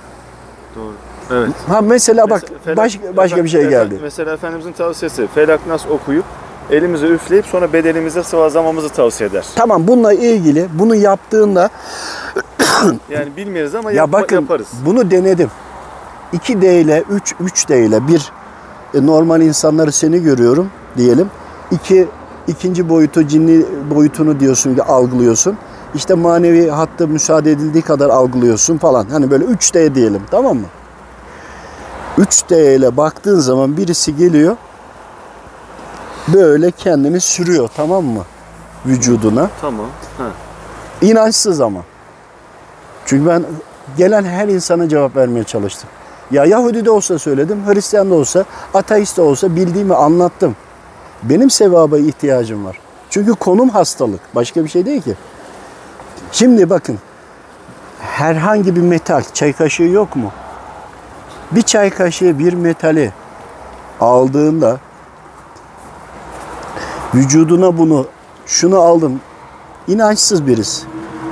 Doğru. 0.75 0.93
Evet. 1.31 1.49
Ha 1.67 1.81
mesela 1.81 2.29
bak 2.29 2.43
Mesela- 2.53 2.77
baş, 2.77 2.99
başka 3.17 3.43
bir 3.43 3.49
şey 3.49 3.67
geldi. 3.69 3.99
Mesela 4.01 4.33
Efendimizin 4.33 4.71
tavsiyesi 4.71 5.27
Felak 5.35 5.67
Nas 5.67 5.85
okuyup 5.87 6.25
elimize 6.71 7.07
üfleyip 7.07 7.45
sonra 7.45 7.73
bedenimize 7.73 8.23
sıvazlamamızı 8.23 8.89
tavsiye 8.89 9.29
eder. 9.29 9.45
Tamam 9.55 9.87
bununla 9.87 10.13
ilgili 10.13 10.67
bunu 10.73 10.95
yaptığında 10.95 11.69
Yani 13.09 13.37
bilmeyiz 13.37 13.75
ama 13.75 13.91
ya 13.91 13.97
yapma- 13.97 14.11
bakın 14.21 14.35
yaparız. 14.35 14.67
bunu 14.85 15.11
denedim. 15.11 15.49
2D 16.33 16.81
ile 16.81 17.03
3 17.09 17.31
3D 17.31 17.85
ile 17.85 18.07
bir 18.07 18.31
e, 18.93 19.05
normal 19.05 19.41
insanları 19.41 19.91
seni 19.91 20.23
görüyorum 20.23 20.69
diyelim. 20.97 21.29
İki 21.71 22.07
ikinci 22.47 22.89
boyutu 22.89 23.27
cinli 23.27 23.65
boyutunu 23.95 24.39
diyorsun 24.39 24.75
ki 24.75 24.83
algılıyorsun. 24.83 25.57
İşte 25.95 26.13
manevi 26.13 26.69
hatta 26.69 27.07
müsaade 27.07 27.51
edildiği 27.51 27.83
kadar 27.83 28.09
algılıyorsun 28.09 28.77
falan. 28.77 29.05
Hani 29.11 29.31
böyle 29.31 29.45
3D 29.45 29.95
diyelim 29.95 30.21
tamam 30.31 30.57
mı? 30.57 30.67
3D 32.17 32.75
ile 32.75 32.97
baktığın 32.97 33.39
zaman 33.39 33.77
birisi 33.77 34.15
geliyor 34.15 34.57
böyle 36.27 36.71
kendini 36.71 37.19
sürüyor 37.21 37.69
tamam 37.75 38.05
mı? 38.05 38.23
Vücuduna. 38.85 39.49
Tamam. 39.61 39.85
Ha. 40.17 40.27
İnançsız 41.01 41.61
ama. 41.61 41.79
Çünkü 43.05 43.29
ben 43.29 43.43
gelen 43.97 44.23
her 44.23 44.47
insana 44.47 44.89
cevap 44.89 45.15
vermeye 45.15 45.43
çalıştım. 45.43 45.89
Ya 46.31 46.45
Yahudi 46.45 46.85
de 46.85 46.91
olsa 46.91 47.19
söyledim, 47.19 47.63
Hristiyan 47.67 48.09
da 48.09 48.15
olsa, 48.15 48.45
ateist 48.73 49.17
de 49.17 49.21
olsa 49.21 49.55
bildiğimi 49.55 49.95
anlattım. 49.95 50.55
Benim 51.23 51.49
sevaba 51.49 51.97
ihtiyacım 51.97 52.65
var. 52.65 52.79
Çünkü 53.09 53.31
konum 53.31 53.69
hastalık. 53.69 54.19
Başka 54.35 54.63
bir 54.63 54.69
şey 54.69 54.85
değil 54.85 55.01
ki. 55.01 55.15
Şimdi 56.31 56.69
bakın. 56.69 56.99
Herhangi 57.99 58.75
bir 58.75 58.81
metal, 58.81 59.23
çay 59.33 59.53
kaşığı 59.53 59.83
yok 59.83 60.15
mu? 60.15 60.31
Bir 61.51 61.61
çay 61.61 61.89
kaşığı 61.89 62.39
bir 62.39 62.53
metali 62.53 63.13
aldığında 64.01 64.79
vücuduna 67.15 67.77
bunu 67.77 68.07
şunu 68.45 68.79
aldım 68.79 69.21
inançsız 69.87 70.47
birisi. 70.47 70.85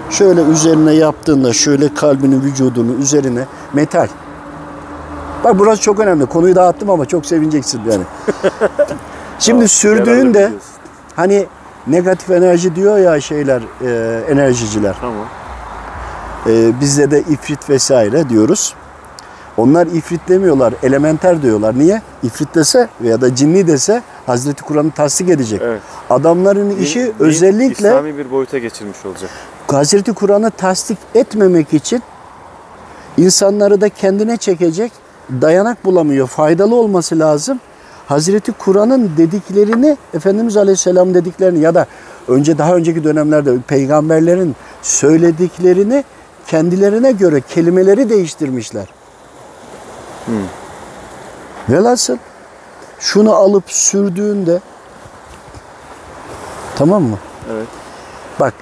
Şöyle 0.10 0.41
üzerine 0.41 0.94
yaptığında 0.94 1.53
şöyle 1.53 1.94
kalbinin 1.94 2.41
vücudunu 2.41 2.94
üzerine 2.94 3.46
metal. 3.74 4.08
Bak 5.43 5.60
burası 5.60 5.81
çok 5.81 6.00
önemli. 6.00 6.25
Konuyu 6.25 6.55
dağıttım 6.55 6.89
ama 6.89 7.05
çok 7.05 7.25
sevineceksin 7.25 7.81
yani. 7.91 8.03
Şimdi 9.39 9.65
Tamam, 9.67 10.08
yararlı 10.08 10.34
biliyorsun. 10.34 10.62
hani 11.15 11.46
negatif 11.88 12.29
enerji 12.29 12.75
diyor 12.75 12.98
ya 12.98 13.22
şeyler 13.22 13.62
e, 13.86 14.22
enerjiciler. 14.31 14.96
Tamam. 15.01 15.25
E, 16.48 16.81
bizde 16.81 17.12
de 17.12 17.19
ifrit 17.22 17.69
vesaire 17.69 18.29
diyoruz. 18.29 18.75
Onlar 19.58 19.88
ifrit 19.88 20.29
demiyorlar, 20.29 20.74
elementer 20.84 21.41
diyorlar. 21.41 21.79
Niye? 21.79 22.01
İfrit 22.24 22.55
dese 22.55 22.89
veya 23.01 23.22
da 23.22 23.36
cinni 23.36 23.67
dese 23.67 24.03
Hazreti 24.25 24.63
Kur'an'ı 24.63 24.91
tasdik 24.91 25.29
edecek. 25.29 25.62
Evet. 25.63 25.81
Adamların 26.10 26.69
işi 26.69 27.00
din 27.00 27.13
özellikle 27.19 27.88
İslami 27.88 28.17
bir 28.17 28.31
boyuta 28.31 28.58
geçirmiş 28.58 29.05
olacak. 29.05 29.29
Hazreti 29.67 30.13
Kur'an'ı 30.13 30.51
tasdik 30.51 30.98
etmemek 31.15 31.74
için 31.74 32.03
insanları 33.17 33.81
da 33.81 33.89
kendine 33.89 34.38
çekecek 34.38 34.91
dayanak 35.42 35.86
bulamıyor. 35.86 36.28
Faydalı 36.28 36.76
olması 36.76 37.20
lazım. 37.20 37.60
Hazreti 38.08 38.52
Kur'an'ın 38.52 39.12
dediklerini 39.18 39.98
Efendimiz 40.14 40.58
Aleyhisselam 40.58 41.14
dediklerini 41.14 41.60
ya 41.60 41.76
da 41.76 41.86
önce 42.28 42.58
daha 42.58 42.76
önceki 42.76 43.04
dönemlerde 43.04 43.58
peygamberlerin 43.68 44.56
söylediklerini 44.82 46.04
kendilerine 46.48 47.12
göre 47.12 47.42
kelimeleri 47.42 48.10
değiştirmişler. 48.10 48.86
Velhasıl 51.70 52.18
şunu 53.00 53.34
alıp 53.34 53.64
sürdüğünde 53.68 54.60
tamam 56.76 57.04
mı? 57.04 57.18
Evet. 57.54 57.68
Bak 58.40 58.54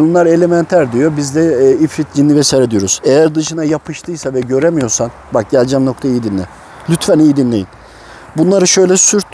onlar 0.00 0.26
elementer 0.26 0.92
diyor. 0.92 1.12
Biz 1.16 1.34
de 1.34 1.66
e, 1.66 1.72
ifrit 1.72 2.14
cinni 2.14 2.36
vesaire 2.36 2.70
diyoruz. 2.70 3.00
Eğer 3.04 3.34
dışına 3.34 3.64
yapıştıysa 3.64 4.34
ve 4.34 4.40
göremiyorsan 4.40 5.10
bak 5.34 5.50
geleceğim 5.50 5.86
noktayı 5.86 6.14
iyi 6.14 6.22
dinle. 6.22 6.42
Lütfen 6.90 7.18
iyi 7.18 7.36
dinleyin. 7.36 7.66
Bunları 8.36 8.66
şöyle 8.66 8.96
sürt. 8.96 9.26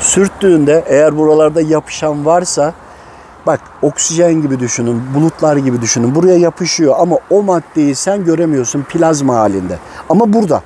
Sürttüğünde 0.00 0.84
eğer 0.86 1.16
buralarda 1.16 1.60
yapışan 1.60 2.26
varsa 2.26 2.74
bak 3.46 3.60
oksijen 3.82 4.42
gibi 4.42 4.60
düşünün, 4.60 5.02
bulutlar 5.14 5.56
gibi 5.56 5.80
düşünün. 5.80 6.14
Buraya 6.14 6.36
yapışıyor 6.36 6.94
ama 6.98 7.16
o 7.30 7.42
maddeyi 7.42 7.94
sen 7.94 8.24
göremiyorsun 8.24 8.82
plazma 8.82 9.34
halinde. 9.36 9.78
Ama 10.08 10.32
burada. 10.32 10.62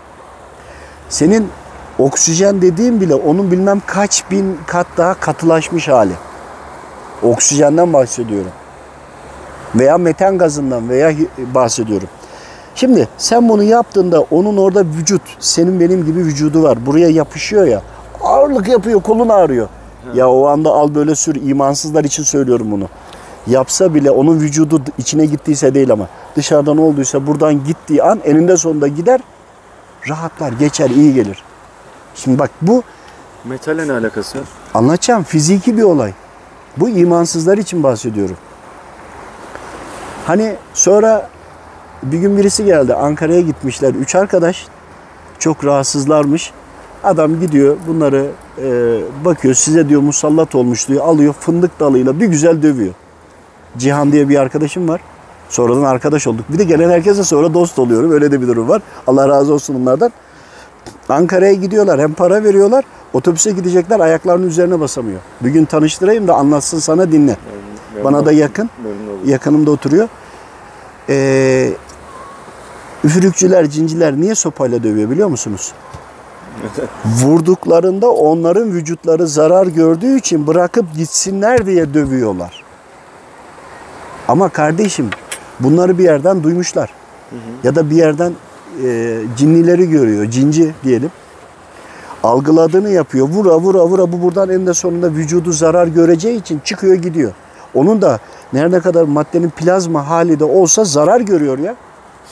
Senin 1.08 1.48
oksijen 1.98 2.62
dediğin 2.62 3.00
bile 3.00 3.14
onun 3.14 3.50
bilmem 3.50 3.82
kaç 3.86 4.24
bin 4.30 4.58
kat 4.66 4.86
daha 4.96 5.14
katılaşmış 5.14 5.88
hali. 5.88 6.12
Oksijenden 7.24 7.92
bahsediyorum. 7.92 8.50
Veya 9.74 9.98
metan 9.98 10.38
gazından 10.38 10.88
veya 10.88 11.12
bahsediyorum. 11.54 12.08
Şimdi 12.74 13.08
sen 13.18 13.48
bunu 13.48 13.62
yaptığında 13.62 14.20
onun 14.20 14.56
orada 14.56 14.84
vücut, 14.84 15.22
senin 15.38 15.80
benim 15.80 16.04
gibi 16.04 16.18
vücudu 16.18 16.62
var. 16.62 16.86
Buraya 16.86 17.08
yapışıyor 17.08 17.66
ya. 17.66 17.82
Ağırlık 18.22 18.68
yapıyor, 18.68 19.02
kolun 19.02 19.28
ağrıyor. 19.28 19.68
Ya 20.14 20.30
o 20.30 20.46
anda 20.46 20.70
al 20.70 20.94
böyle 20.94 21.14
sür. 21.14 21.34
imansızlar 21.34 22.04
için 22.04 22.22
söylüyorum 22.22 22.70
bunu. 22.70 22.88
Yapsa 23.46 23.94
bile 23.94 24.10
onun 24.10 24.40
vücudu 24.40 24.82
içine 24.98 25.26
gittiyse 25.26 25.74
değil 25.74 25.92
ama 25.92 26.08
dışarıdan 26.36 26.78
olduysa 26.78 27.26
buradan 27.26 27.64
gittiği 27.64 28.02
an 28.02 28.20
eninde 28.24 28.56
sonunda 28.56 28.88
gider. 28.88 29.20
Rahatlar, 30.08 30.52
geçer, 30.52 30.90
iyi 30.90 31.14
gelir. 31.14 31.42
Şimdi 32.14 32.38
bak 32.38 32.50
bu 32.62 32.82
Metalle 33.44 33.88
ne 33.88 33.92
alakası? 33.92 34.38
Anlatacağım 34.74 35.22
fiziki 35.22 35.76
bir 35.76 35.82
olay. 35.82 36.12
Bu 36.76 36.88
imansızlar 36.88 37.58
için 37.58 37.82
bahsediyorum. 37.82 38.36
Hani 40.26 40.56
sonra 40.74 41.28
bir 42.02 42.18
gün 42.18 42.36
birisi 42.36 42.64
geldi. 42.64 42.94
Ankara'ya 42.94 43.40
gitmişler. 43.40 43.94
Üç 43.94 44.14
arkadaş. 44.14 44.66
Çok 45.38 45.64
rahatsızlarmış. 45.64 46.52
Adam 47.04 47.40
gidiyor 47.40 47.76
bunları 47.88 48.26
e, 48.58 48.98
bakıyor. 49.24 49.54
Size 49.54 49.88
diyor 49.88 50.00
musallat 50.00 50.54
olmuş 50.54 50.88
diyor. 50.88 51.04
Alıyor 51.04 51.34
fındık 51.40 51.80
dalıyla 51.80 52.20
bir 52.20 52.26
güzel 52.26 52.62
dövüyor. 52.62 52.94
Cihan 53.78 54.12
diye 54.12 54.28
bir 54.28 54.36
arkadaşım 54.36 54.88
var. 54.88 55.00
Sonradan 55.48 55.82
arkadaş 55.82 56.26
olduk. 56.26 56.44
Bir 56.48 56.58
de 56.58 56.64
gelen 56.64 56.90
herkese 56.90 57.24
sonra 57.24 57.54
dost 57.54 57.78
oluyorum. 57.78 58.12
Öyle 58.12 58.32
de 58.32 58.40
bir 58.40 58.46
durum 58.48 58.68
var. 58.68 58.82
Allah 59.06 59.28
razı 59.28 59.54
olsun 59.54 59.76
bunlardan. 59.80 60.12
Ankara'ya 61.08 61.52
gidiyorlar. 61.52 62.00
Hem 62.00 62.12
para 62.12 62.44
veriyorlar. 62.44 62.84
Otobüse 63.14 63.50
gidecekler. 63.50 64.00
Ayaklarının 64.00 64.46
üzerine 64.46 64.80
basamıyor. 64.80 65.20
Bir 65.40 65.50
gün 65.50 65.64
tanıştırayım 65.64 66.28
da 66.28 66.34
anlatsın 66.34 66.78
sana 66.78 67.12
dinle. 67.12 67.36
Memnun 67.94 68.04
Bana 68.04 68.26
da 68.26 68.32
yakın. 68.32 68.70
Yakınımda 69.26 69.70
oturuyor. 69.70 70.08
Ee, 71.08 71.72
üfürükçüler, 73.04 73.70
cinciler 73.70 74.16
niye 74.16 74.34
sopayla 74.34 74.82
dövüyor 74.82 75.10
biliyor 75.10 75.28
musunuz? 75.28 75.72
Vurduklarında 77.04 78.10
onların 78.10 78.72
vücutları 78.72 79.28
zarar 79.28 79.66
gördüğü 79.66 80.18
için 80.18 80.46
bırakıp 80.46 80.94
gitsinler 80.94 81.66
diye 81.66 81.94
dövüyorlar. 81.94 82.64
Ama 84.28 84.48
kardeşim 84.48 85.10
bunları 85.60 85.98
bir 85.98 86.04
yerden 86.04 86.42
duymuşlar. 86.42 86.90
Ya 87.64 87.74
da 87.74 87.90
bir 87.90 87.96
yerden 87.96 88.32
e, 88.84 89.20
cinnileri 89.36 89.90
görüyor. 89.90 90.30
Cinci 90.30 90.74
diyelim. 90.84 91.10
Algıladığını 92.24 92.90
yapıyor. 92.90 93.28
Vura 93.28 93.60
vura 93.60 93.86
vura 93.86 94.12
bu 94.12 94.22
buradan 94.22 94.48
eninde 94.48 94.74
sonunda 94.74 95.10
vücudu 95.10 95.52
zarar 95.52 95.86
göreceği 95.86 96.40
için 96.40 96.60
çıkıyor 96.64 96.94
gidiyor. 96.94 97.32
Onun 97.74 98.02
da 98.02 98.18
nerede 98.52 98.80
kadar 98.80 99.02
maddenin 99.02 99.50
plazma 99.50 100.08
hali 100.08 100.40
de 100.40 100.44
olsa 100.44 100.84
zarar 100.84 101.20
görüyor 101.20 101.58
ya. 101.58 101.74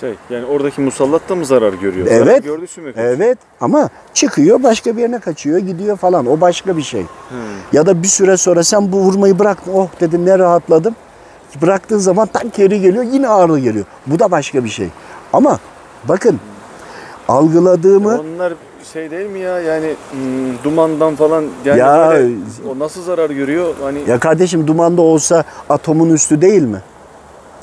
Şey 0.01 0.15
yani 0.31 0.47
oradaki 0.47 0.81
musallat 0.81 1.29
da 1.29 1.35
mı 1.35 1.47
zarar 1.47 1.73
görüyor? 1.73 2.07
Zarar 2.07 2.27
Evet. 2.27 2.45
gördüğü 2.45 2.81
mü? 2.81 2.93
Evet 2.97 3.39
ama 3.61 3.89
çıkıyor 4.15 4.63
başka 4.63 4.97
bir 4.97 5.03
yerine 5.03 5.19
kaçıyor 5.19 5.59
gidiyor 5.59 5.97
falan 5.97 6.27
o 6.27 6.41
başka 6.41 6.77
bir 6.77 6.83
şey. 6.83 7.03
Hmm. 7.03 7.39
Ya 7.73 7.87
da 7.87 8.03
bir 8.03 8.09
süre 8.09 8.37
sonra 8.37 8.65
sen 8.65 8.93
bu 8.93 8.97
vurmayı 8.97 9.39
bıraktın 9.39 9.73
oh 9.75 9.89
dedim 10.01 10.27
ne 10.27 10.39
rahatladım. 10.39 10.95
Bıraktığın 11.63 11.99
zaman 11.99 12.27
tak 12.27 12.55
geri 12.55 12.81
geliyor 12.81 13.05
yine 13.05 13.29
ağrı 13.29 13.59
geliyor. 13.59 13.85
Bu 14.07 14.19
da 14.19 14.31
başka 14.31 14.65
bir 14.65 14.69
şey. 14.69 14.89
Ama 15.33 15.59
bakın 16.05 16.41
algıladığımı 17.29 18.21
Onlar 18.37 18.55
şey 18.85 19.11
değil 19.11 19.31
mi 19.31 19.39
ya 19.39 19.61
yani 19.61 19.95
hmm, 20.11 20.65
dumandan 20.65 21.15
falan 21.17 21.45
yani 21.65 21.79
Ya- 21.79 22.11
böyle 22.11 22.35
o 22.71 22.79
nasıl 22.79 23.03
zarar 23.03 23.31
görüyor? 23.31 23.75
Hani 23.83 23.99
ya 24.07 24.19
kardeşim 24.19 24.67
dumanda 24.67 25.03
olsa 25.03 25.45
atomun 25.69 26.11
üstü 26.11 26.41
değil 26.41 26.63
mi? 26.63 26.81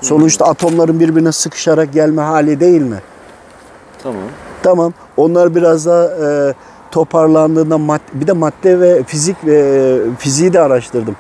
Sonuçta 0.02 0.46
atomların 0.46 1.00
birbirine 1.00 1.32
sıkışarak 1.32 1.94
gelme 1.94 2.22
hali 2.22 2.60
değil 2.60 2.82
mi? 2.82 3.02
tamam. 4.04 4.22
Tamam. 4.64 4.94
Onlar 5.18 5.56
biraz 5.56 5.86
daha 5.86 6.04
e, 6.04 6.54
toparlandığında 6.92 7.76
mad- 7.76 8.00
bir 8.14 8.28
de 8.28 8.32
madde 8.32 8.80
ve 8.80 9.04
fizik 9.04 9.46
ve 9.46 9.56
e, 9.60 10.16
fiziği 10.18 10.54
de 10.54 10.60
araştırdım. 10.60 11.16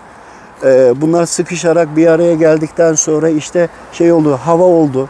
E, 0.64 0.94
bunlar 1.02 1.26
sıkışarak 1.26 1.96
bir 1.96 2.08
araya 2.08 2.36
geldikten 2.36 2.94
sonra 2.94 3.30
işte 3.30 3.70
şey 3.92 4.12
oldu, 4.12 4.40
hava 4.46 4.64
oldu. 4.64 5.10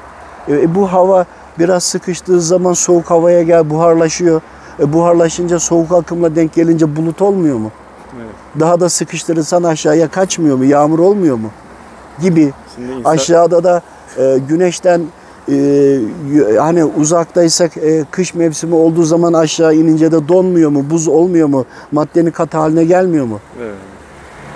E, 0.50 0.76
bu 0.76 0.92
hava 0.94 1.26
biraz 1.60 1.84
sıkıştığı 1.84 2.42
zaman 2.42 2.74
soğuk 2.74 3.12
havaya 3.12 3.44
gel 3.44 3.70
buharlaşıyor. 3.70 4.42
E, 4.80 4.94
buharlaşınca 4.94 5.60
soğuk 5.60 5.92
akımla 5.92 6.36
denk 6.36 6.54
gelince 6.54 6.96
bulut 6.96 7.22
olmuyor 7.22 7.58
mu? 7.58 7.72
Evet. 8.18 8.36
Daha 8.60 8.80
da 8.80 8.90
sıkıştırırsan 8.90 9.64
aşağıya 9.64 10.08
kaçmıyor 10.08 10.58
mu? 10.58 10.66
Yağmur 10.66 11.00
olmuyor 11.00 11.38
mu? 11.38 11.50
Gibi. 12.22 12.54
Şimdi 12.76 12.92
insan, 12.92 13.12
Aşağıda 13.12 13.64
da 13.64 13.82
e, 14.18 14.38
güneşten 14.50 15.02
e, 15.52 16.00
hani 16.60 16.86
uzaktaysak 16.86 17.78
e, 17.78 18.06
kış 18.12 18.34
mevsimi 18.34 18.76
olduğu 18.76 19.04
zaman 19.04 19.34
aşağı 19.34 19.76
inince 19.76 20.12
de 20.12 20.28
donmuyor 20.28 20.70
mu? 20.70 20.86
Buz 20.90 21.08
olmuyor 21.08 21.48
mu? 21.48 21.66
Maddenin 21.92 22.32
katı 22.32 22.58
haline 22.58 22.84
gelmiyor 22.84 23.26
mu? 23.26 23.40
Evet. 23.62 23.76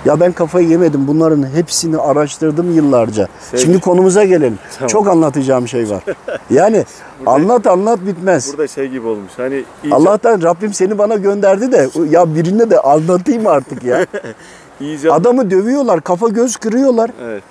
Ya 0.04 0.20
ben 0.20 0.32
kafayı 0.32 0.68
yemedim. 0.68 1.06
Bunların 1.06 1.46
hepsini 1.54 1.98
araştırdım 1.98 2.74
yıllarca. 2.74 3.28
Şey- 3.50 3.60
Şimdi 3.60 3.80
konumuza 3.80 4.24
gelelim. 4.24 4.58
Tamam. 4.78 4.88
Çok 4.88 5.08
anlatacağım 5.08 5.68
şey 5.68 5.90
var. 5.90 6.04
Yani 6.50 6.84
anlat 7.26 7.66
anlat 7.66 7.98
bitmez. 8.06 8.52
Burada 8.52 8.66
şey 8.68 8.88
gibi 8.88 9.06
olmuş. 9.06 9.32
Hani 9.36 9.64
iyice, 9.84 9.96
Allah'tan 9.96 10.42
Rabbim 10.42 10.74
seni 10.74 10.98
bana 10.98 11.14
gönderdi 11.14 11.72
de 11.72 11.88
ya 12.10 12.34
birine 12.34 12.70
de 12.70 12.80
anlatayım 12.80 13.46
artık 13.46 13.82
ya. 13.84 14.06
iyice 14.80 15.12
Adamı 15.12 15.50
dövüyorlar, 15.50 16.00
kafa 16.00 16.28
göz 16.28 16.56
kırıyorlar. 16.56 17.10
evet. 17.24 17.42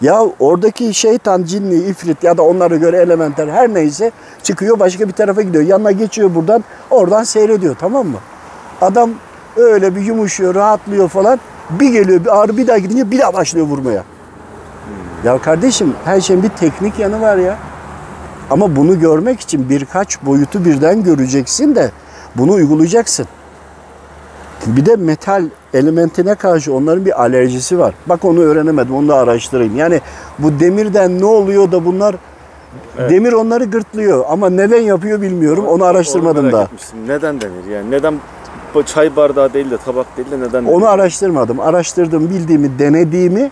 Ya 0.00 0.22
oradaki 0.38 0.94
şeytan, 0.94 1.42
cinni, 1.42 1.74
ifrit 1.74 2.22
ya 2.24 2.36
da 2.36 2.42
onlara 2.42 2.76
göre 2.76 2.96
elementer 2.96 3.48
her 3.48 3.74
neyse 3.74 4.10
çıkıyor 4.42 4.78
başka 4.78 5.08
bir 5.08 5.12
tarafa 5.12 5.42
gidiyor. 5.42 5.64
Yanına 5.64 5.92
geçiyor 5.92 6.34
buradan, 6.34 6.64
oradan 6.90 7.22
seyrediyor 7.24 7.76
tamam 7.80 8.06
mı? 8.06 8.18
Adam 8.80 9.10
öyle 9.56 9.96
bir 9.96 10.00
yumuşuyor, 10.00 10.54
rahatlıyor 10.54 11.08
falan. 11.08 11.40
Bir 11.70 11.88
geliyor 11.88 12.20
bir 12.24 12.40
ağrı 12.42 12.56
bir 12.56 12.66
daha 12.66 12.78
gidince 12.78 13.10
bir 13.10 13.18
daha 13.18 13.34
başlıyor 13.34 13.66
vurmaya. 13.66 14.04
Ya 15.24 15.38
kardeşim 15.38 15.94
her 16.04 16.20
şeyin 16.20 16.42
bir 16.42 16.48
teknik 16.48 16.98
yanı 16.98 17.20
var 17.20 17.36
ya. 17.36 17.58
Ama 18.50 18.76
bunu 18.76 19.00
görmek 19.00 19.40
için 19.40 19.68
birkaç 19.68 20.22
boyutu 20.22 20.64
birden 20.64 21.02
göreceksin 21.04 21.74
de 21.74 21.90
bunu 22.36 22.52
uygulayacaksın. 22.52 23.26
Bir 24.66 24.86
de 24.86 24.96
metal 24.96 25.44
elementine 25.74 26.34
karşı 26.34 26.74
onların 26.74 27.04
bir 27.04 27.20
alerjisi 27.22 27.78
var. 27.78 27.94
Bak 28.06 28.24
onu 28.24 28.40
öğrenemedim, 28.40 28.94
onu 28.94 29.08
da 29.08 29.16
araştırayım. 29.16 29.76
Yani 29.76 30.00
bu 30.38 30.60
demirden 30.60 31.20
ne 31.20 31.24
oluyor 31.24 31.72
da 31.72 31.84
bunlar 31.84 32.16
Evet. 32.98 33.10
demir 33.10 33.32
onları 33.32 33.64
gırtlıyor 33.64 34.24
ama 34.28 34.50
neden 34.50 34.80
yapıyor 34.80 35.20
bilmiyorum. 35.22 35.66
Onu 35.66 35.84
araştırmadım 35.84 36.44
merak 36.44 36.52
daha. 36.52 36.62
etmiştim. 36.62 36.98
Neden 37.08 37.40
denir 37.40 37.64
yani? 37.72 37.90
Neden 37.90 38.14
çay 38.86 39.16
bardağı 39.16 39.52
değil 39.52 39.70
de 39.70 39.76
tabak 39.76 40.16
değil 40.16 40.30
de 40.30 40.40
neden? 40.40 40.64
Onu 40.64 40.88
araştırmadım. 40.88 41.60
Araştırdığım, 41.60 42.30
bildiğimi, 42.30 42.78
denediğimi 42.78 43.50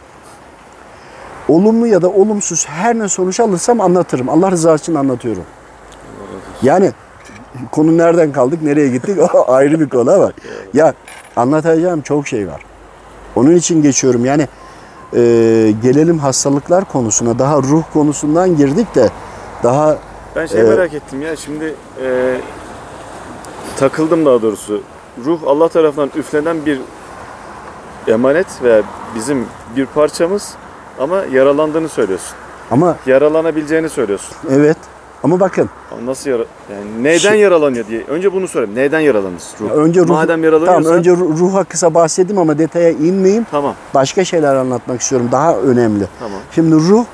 olumlu 1.48 1.87
ya 1.87 2.02
da 2.02 2.09
olumsuz 2.09 2.66
her 2.68 2.98
ne 2.98 3.09
sonuç 3.09 3.40
alırsam 3.40 3.81
anlatırım. 3.81 4.29
Allah 4.29 4.50
rızası 4.50 4.83
için 4.83 4.94
anlatıyorum. 4.94 5.44
Yani 6.62 6.92
konu 7.72 7.98
nereden 7.98 8.33
kaldık, 8.33 8.62
nereye 8.62 8.88
gittik 8.88 9.18
o 9.35 9.52
ayrı 9.52 9.81
bir 9.81 9.88
konu 9.88 10.12
ama 10.12 10.33
ya 10.74 10.94
anlatacağım 11.37 12.00
çok 12.00 12.29
şey 12.29 12.48
var. 12.48 12.62
Onun 13.37 13.55
için 13.55 13.83
geçiyorum. 13.83 14.24
Yani 14.24 14.48
e, 15.12 15.18
gelelim 15.83 16.18
hastalıklar 16.18 16.85
konusuna. 16.85 17.38
Daha 17.38 17.57
ruh 17.57 17.83
konusundan 17.92 18.57
girdik 18.57 18.94
de 18.94 19.11
daha 19.62 19.98
Ben 20.37 20.46
şey 20.46 20.61
Ee, 20.61 20.64
merak 20.64 20.94
ettim 20.94 21.22
ya 21.22 21.37
şimdi 21.37 21.74
e, 22.02 22.37
takıldım 23.76 24.26
daha 24.26 24.42
doğrusu. 24.42 24.83
Ruh 25.24 25.40
Allah 25.46 25.68
tarafından 25.68 26.11
üflenen 26.16 26.66
bir 26.66 26.81
emanet 28.09 28.46
veya 28.62 28.83
bizim 29.14 29.46
bir 29.76 29.87
parçamız 29.87 30.55
ama 31.00 31.16
yaralandığını 31.33 31.88
söylüyorsun. 31.88 32.35
ama 32.70 32.96
Yaralanabileceğini 33.07 33.88
söylüyorsun. 33.88 34.37
evet 34.50 34.76
ama 35.22 35.40
bakın 35.40 35.70
Ama 35.92 36.11
nasıl 36.11 36.31
yara 36.31 36.44
yani 36.72 37.02
neyden 37.05 37.33
Şi- 37.35 37.37
yaralanıyor 37.37 37.87
diye. 37.87 38.05
Önce 38.09 38.33
bunu 38.33 38.48
sorayım. 38.48 38.74
Neyden 38.74 39.00
yaralanır 39.00 39.42
ruh? 39.61 39.70
önce 39.70 40.00
ruh, 40.00 40.09
Madem 40.09 40.44
yaralanıyorsa 40.44 40.83
tamam 40.83 40.98
önce 40.98 41.11
ru- 41.11 41.38
ruha 41.38 41.64
kısa 41.64 41.94
bahsedeyim 41.94 42.40
ama 42.40 42.59
detaya 42.59 42.90
inmeyeyim. 42.90 43.46
tamam. 43.50 43.74
Başka 43.94 44.24
şeyler 44.24 44.55
anlatmak 44.57 45.00
istiyorum. 45.00 45.29
Daha 45.33 45.57
önemli. 45.57 46.05
Tamam. 46.18 46.40
Şimdi 46.55 46.74
ruh 46.74 47.05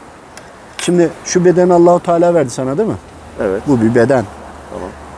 Şimdi 0.78 1.10
şu 1.24 1.44
bedeni 1.44 1.72
Allahu 1.74 2.00
Teala 2.00 2.34
verdi 2.34 2.50
sana 2.50 2.78
değil 2.78 2.88
mi? 2.88 2.96
Evet. 3.42 3.62
Bu 3.66 3.80
bir 3.80 3.94
beden. 3.94 4.24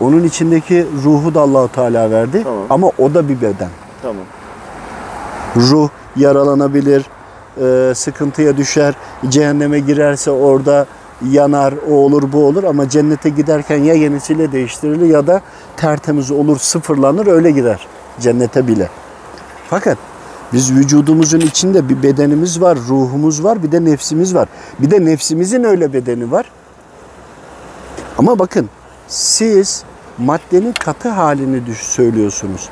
Onun 0.01 0.25
içindeki 0.25 0.87
ruhu 1.05 1.35
da 1.35 1.41
Allahu 1.41 1.73
Teala 1.73 2.11
verdi. 2.11 2.43
Tamam. 2.45 2.67
Ama 2.71 2.91
o 2.99 3.15
da 3.15 3.29
bir 3.29 3.41
beden. 3.41 3.71
Tamam. 4.03 4.25
Ruh 5.57 5.89
yaralanabilir, 6.17 7.05
e, 7.61 7.95
sıkıntıya 7.95 8.57
düşer, 8.57 8.95
cehenneme 9.29 9.81
girerse 9.81 10.31
orada 10.31 10.87
yanar, 11.31 11.75
o 11.91 11.95
olur 11.95 12.33
bu 12.33 12.47
olur 12.47 12.65
ama 12.65 12.89
cennete 12.89 13.29
giderken 13.29 13.77
ya 13.77 13.95
yenisiyle 13.95 14.53
değiştirilir 14.53 15.07
ya 15.07 15.27
da 15.27 15.41
tertemiz 15.77 16.31
olur, 16.31 16.59
sıfırlanır 16.59 17.27
öyle 17.27 17.51
gider 17.51 17.87
cennete 18.21 18.67
bile. 18.67 18.89
Fakat 19.71 19.99
biz 20.53 20.73
vücudumuzun 20.73 21.41
içinde 21.41 21.89
bir 21.89 22.03
bedenimiz 22.03 22.61
var, 22.61 22.79
ruhumuz 22.89 23.45
var, 23.45 23.63
bir 23.63 23.73
de 23.73 23.85
nefsimiz 23.85 24.35
var. 24.35 24.49
Bir 24.79 24.91
de 24.91 25.05
nefsimizin 25.05 25.65
öyle 25.65 25.93
bedeni 25.93 26.31
var. 26.31 26.51
Ama 28.19 28.39
bakın 28.39 28.71
siz 29.09 29.85
maddenin 30.19 30.73
katı 30.73 31.09
halini 31.09 31.67
düş 31.67 31.79
söylüyorsunuz. 31.79 32.69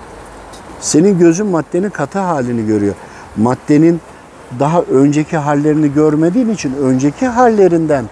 Senin 0.80 1.18
gözün 1.18 1.46
maddenin 1.46 1.90
katı 1.90 2.18
halini 2.18 2.66
görüyor. 2.66 2.94
Maddenin 3.36 4.00
daha 4.60 4.82
önceki 4.82 5.36
hallerini 5.36 5.92
görmediğin 5.94 6.48
için 6.48 6.74
önceki 6.82 7.26
hallerinden 7.26 8.04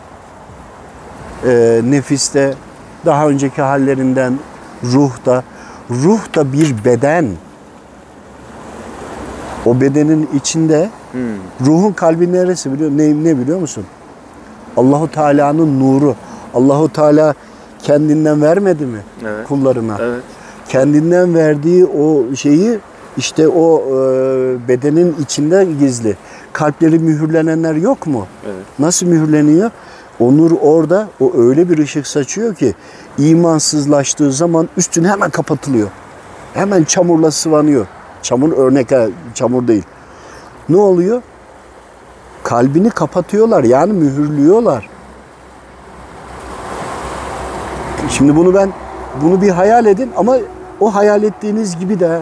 e, 1.46 1.80
nefiste, 1.85 2.54
daha 3.06 3.28
önceki 3.28 3.62
hallerinden 3.62 4.38
ruhta, 4.85 5.42
ruh 5.90 6.35
da 6.35 6.52
bir 6.52 6.85
beden. 6.85 7.26
O 9.66 9.80
bedenin 9.80 10.28
içinde 10.35 10.90
Hmm. 11.12 11.66
ruhun 11.66 11.92
kalbi 11.92 12.33
neresi 12.33 12.72
biliyor 12.72 12.90
ne, 12.90 13.24
ne 13.24 13.38
biliyor 13.38 13.61
musun? 13.61 13.85
Allahu 14.76 15.11
Teala'nın 15.11 15.80
nuru. 15.80 16.14
Allahu 16.54 16.92
Teala 16.92 17.35
kendinden 17.90 18.42
vermedi 18.42 18.87
mi 18.87 18.98
Evet. 19.26 19.48
kullarına? 19.48 19.96
Evet. 20.00 20.22
kendinden 20.68 21.35
verdiği 21.35 21.87
o 21.87 22.35
şeyi 22.35 22.79
işte 23.16 23.48
o 23.48 23.83
e, 23.88 24.68
bedenin 24.68 25.16
içinde 25.22 25.68
gizli. 25.81 26.16
Kalpleri 26.53 26.98
mühürlenenler 26.98 27.74
yok 27.74 28.07
mu? 28.07 28.26
Evet. 28.46 28.64
Nasıl 28.79 29.07
mühürleniyor? 29.07 29.70
O 30.20 30.37
nur 30.37 30.50
orada 30.62 31.09
o 31.20 31.33
öyle 31.37 31.70
bir 31.70 31.79
ışık 31.79 32.07
saçıyor 32.07 32.55
ki 32.55 32.74
imansızlaştığı 33.18 34.33
zaman 34.33 34.68
üstüne 34.76 35.09
hemen 35.09 35.31
kapatılıyor. 35.31 35.88
Hemen 36.55 36.85
çamurla 36.85 37.31
sıvanıyor. 37.31 37.87
Çamur 38.22 38.53
örnek 38.53 38.92
ha, 38.92 39.07
çamur 39.35 39.68
değil. 39.68 39.85
Ne 40.68 40.76
oluyor? 40.76 41.22
kalbini 42.42 42.90
kapatıyorlar 42.90 43.64
yani 43.64 43.92
mühürlüyorlar. 43.92 44.88
Şimdi 48.20 48.37
bunu 48.37 48.54
ben 48.54 48.72
bunu 49.22 49.42
bir 49.42 49.48
hayal 49.50 49.87
edin 49.87 50.11
ama 50.16 50.37
o 50.80 50.94
hayal 50.94 51.22
ettiğiniz 51.22 51.78
gibi 51.78 52.00
de. 52.00 52.20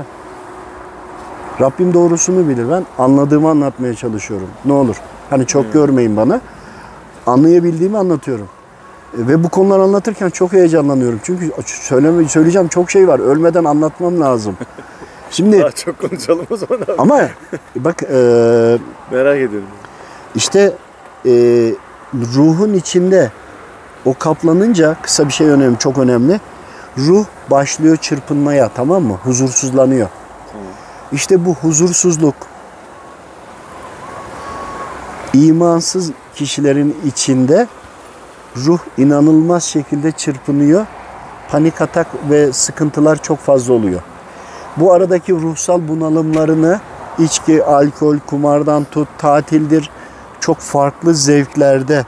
Rabbim 1.61 1.95
doğrusunu 1.95 2.49
bilir. 2.49 2.71
Ben 2.71 2.87
anladığımı 2.99 3.49
anlatmaya 3.49 3.95
çalışıyorum. 3.95 4.49
Ne 4.65 4.73
olur. 4.73 4.97
Hani 5.31 5.47
çok 5.47 5.73
görmeyin 5.73 6.17
bana. 6.17 6.41
Anlayabildiğimi 7.27 7.99
anlatıyorum. 7.99 8.49
E, 9.15 9.29
Ve 9.29 9.45
bu 9.45 9.49
konuları 9.49 9.83
anlatırken 9.83 10.31
çok 10.31 10.53
heyecanlanıyorum. 10.53 11.21
Çünkü 11.23 11.51
söyleme, 11.67 12.29
söyleyeceğim 12.29 12.69
çok 12.69 12.91
şey 12.91 13.09
var. 13.09 13.19
Ölmeden 13.19 13.65
anlatmam 13.65 14.21
lazım. 14.21 14.57
Şimdi 15.31 15.61
Daha 15.61 15.71
çok 15.71 15.99
konuşalım 15.99 16.47
o 16.51 16.57
zaman 16.57 16.83
abi. 16.83 16.93
ama 16.99 17.21
bak 17.77 18.03
e, 18.03 18.17
Merak 19.11 19.37
ediyorum. 19.37 19.69
işte 20.35 20.73
e, 21.27 21.31
ruhun 22.37 22.75
içinde 22.75 23.31
o 24.09 24.15
kaplanınca 24.19 24.97
kısa 25.03 25.29
bir 25.29 25.33
şey 25.33 25.49
önemli, 25.49 25.79
çok 25.79 25.99
önemli. 25.99 26.41
Ruh 26.99 27.25
başlıyor 27.51 27.97
çırpınmaya 27.97 28.69
tamam 28.69 29.03
mı? 29.03 29.19
Huzursuzlanıyor. 29.25 30.09
İşte 31.13 31.45
bu 31.45 31.55
huzursuzluk 31.55 32.35
imansız 35.33 36.11
kişilerin 36.35 36.97
içinde 37.07 37.67
ruh 38.57 38.79
inanılmaz 38.99 39.65
şekilde 39.65 40.13
çırpınıyor. 40.13 40.87
Panik 41.51 41.81
atak 41.81 42.07
ve 42.31 42.53
sıkıntılar 42.53 43.23
çok 43.23 43.39
fazla 43.39 43.75
oluyor. 43.75 44.01
Bu 44.77 44.93
aradaki 44.93 45.33
ruhsal 45.33 45.89
bunalımlarını 45.89 46.81
içki, 47.19 47.65
alkol, 47.65 48.19
kumardan 48.27 48.85
tut, 48.85 49.09
tatildir 49.19 49.91
çok 50.41 50.59
farklı 50.59 51.15
zevklerde 51.15 52.05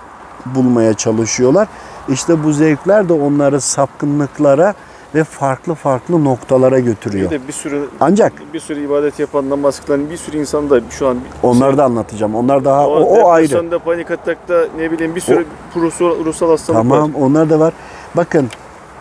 bulmaya 0.46 0.94
çalışıyorlar. 0.94 1.68
İşte 2.10 2.44
bu 2.44 2.52
zevkler 2.52 3.08
de 3.08 3.12
onları 3.12 3.60
sapkınlıklara 3.60 4.74
ve 5.14 5.24
farklı 5.24 5.74
farklı 5.74 6.24
noktalara 6.24 6.76
Bir 6.76 6.82
götürüyor. 6.82 7.30
de 7.30 7.48
bir 7.48 7.52
sürü 7.52 7.88
Ancak 8.00 8.32
bir 8.54 8.60
sürü 8.60 8.84
ibadet 8.86 9.18
yapan 9.18 9.50
namaz 9.50 9.80
kılan 9.86 10.10
bir 10.10 10.16
sürü 10.16 10.36
insan 10.38 10.70
da 10.70 10.80
şu 10.90 11.08
an 11.08 11.18
onları 11.42 11.78
da 11.78 11.84
anlatacağım. 11.84 12.34
Onlar 12.34 12.64
daha 12.64 12.88
o, 12.88 12.92
o, 12.92 13.20
o 13.22 13.30
ayrı. 13.30 13.44
depresyonda, 13.48 13.78
panik 13.78 14.10
atakta 14.10 14.64
ne 14.78 14.90
bileyim 14.90 15.14
bir 15.14 15.20
sürü 15.20 15.46
ruhsal, 15.76 16.24
ruhsal 16.24 16.50
hastalık 16.50 16.78
Tamam 16.80 17.14
var. 17.14 17.20
onlar 17.20 17.50
da 17.50 17.60
var. 17.60 17.72
Bakın 18.16 18.48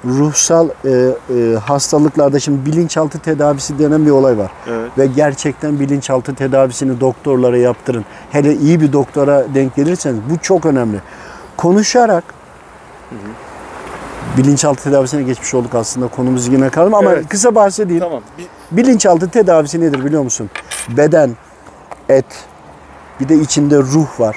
ruhsal 0.06 0.70
e, 0.86 0.90
e, 0.90 1.56
hastalıklarda 1.56 2.40
şimdi 2.40 2.66
bilinçaltı 2.66 3.20
tedavisi 3.20 3.80
denen 3.80 4.06
bir 4.06 4.12
olay 4.12 4.38
var. 4.38 4.52
Evet. 4.70 4.92
Ve 4.98 5.06
gerçekten 5.06 5.80
bilinçaltı 5.80 6.36
tedavisini 6.36 7.00
doktorlara 7.00 7.58
yaptırın. 7.58 8.06
Hele 8.32 8.56
iyi 8.56 8.82
bir 8.82 8.94
doktora 8.94 9.46
denk 9.54 9.76
gelirseniz 9.76 10.20
bu 10.30 10.38
çok 10.42 10.66
önemli. 10.66 10.98
Konuşarak 11.58 12.24
bilinçaltı 14.38 14.84
tedavisine 14.84 15.24
geçmiş 15.24 15.54
olduk 15.54 15.76
aslında 15.76 16.08
konumuz 16.08 16.48
yine 16.48 16.70
kaldı 16.70 16.96
ama 16.96 17.14
Evet. 17.14 17.30
kısa 17.30 17.56
bahsedeyim. 17.56 18.04
Tamam. 18.04 18.22
Bir, 18.38 18.48
Bilinçaltı 18.72 19.30
tedavisi 19.30 19.82
nedir 19.82 20.06
biliyor 20.06 20.24
musun? 20.24 20.50
Beden, 20.90 21.36
et, 22.10 22.26
bir 23.20 23.30
de 23.30 23.36
içinde 23.36 23.78
ruh 23.78 24.20
var. 24.20 24.36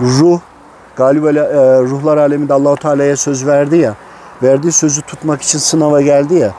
Ruh, 0.00 0.40
galiba 0.96 1.30
e, 1.30 1.32
ruhlar 1.82 2.16
aleminde 2.16 2.54
Allahu 2.54 2.76
Teala'ya 2.76 3.16
söz 3.16 3.46
verdi 3.46 3.76
ya. 3.76 3.94
Verdiği 4.42 4.72
sözü 4.72 5.02
tutmak 5.02 5.42
için 5.42 5.58
sınava 5.58 6.00
geldi 6.00 6.34
ya. 6.34 6.50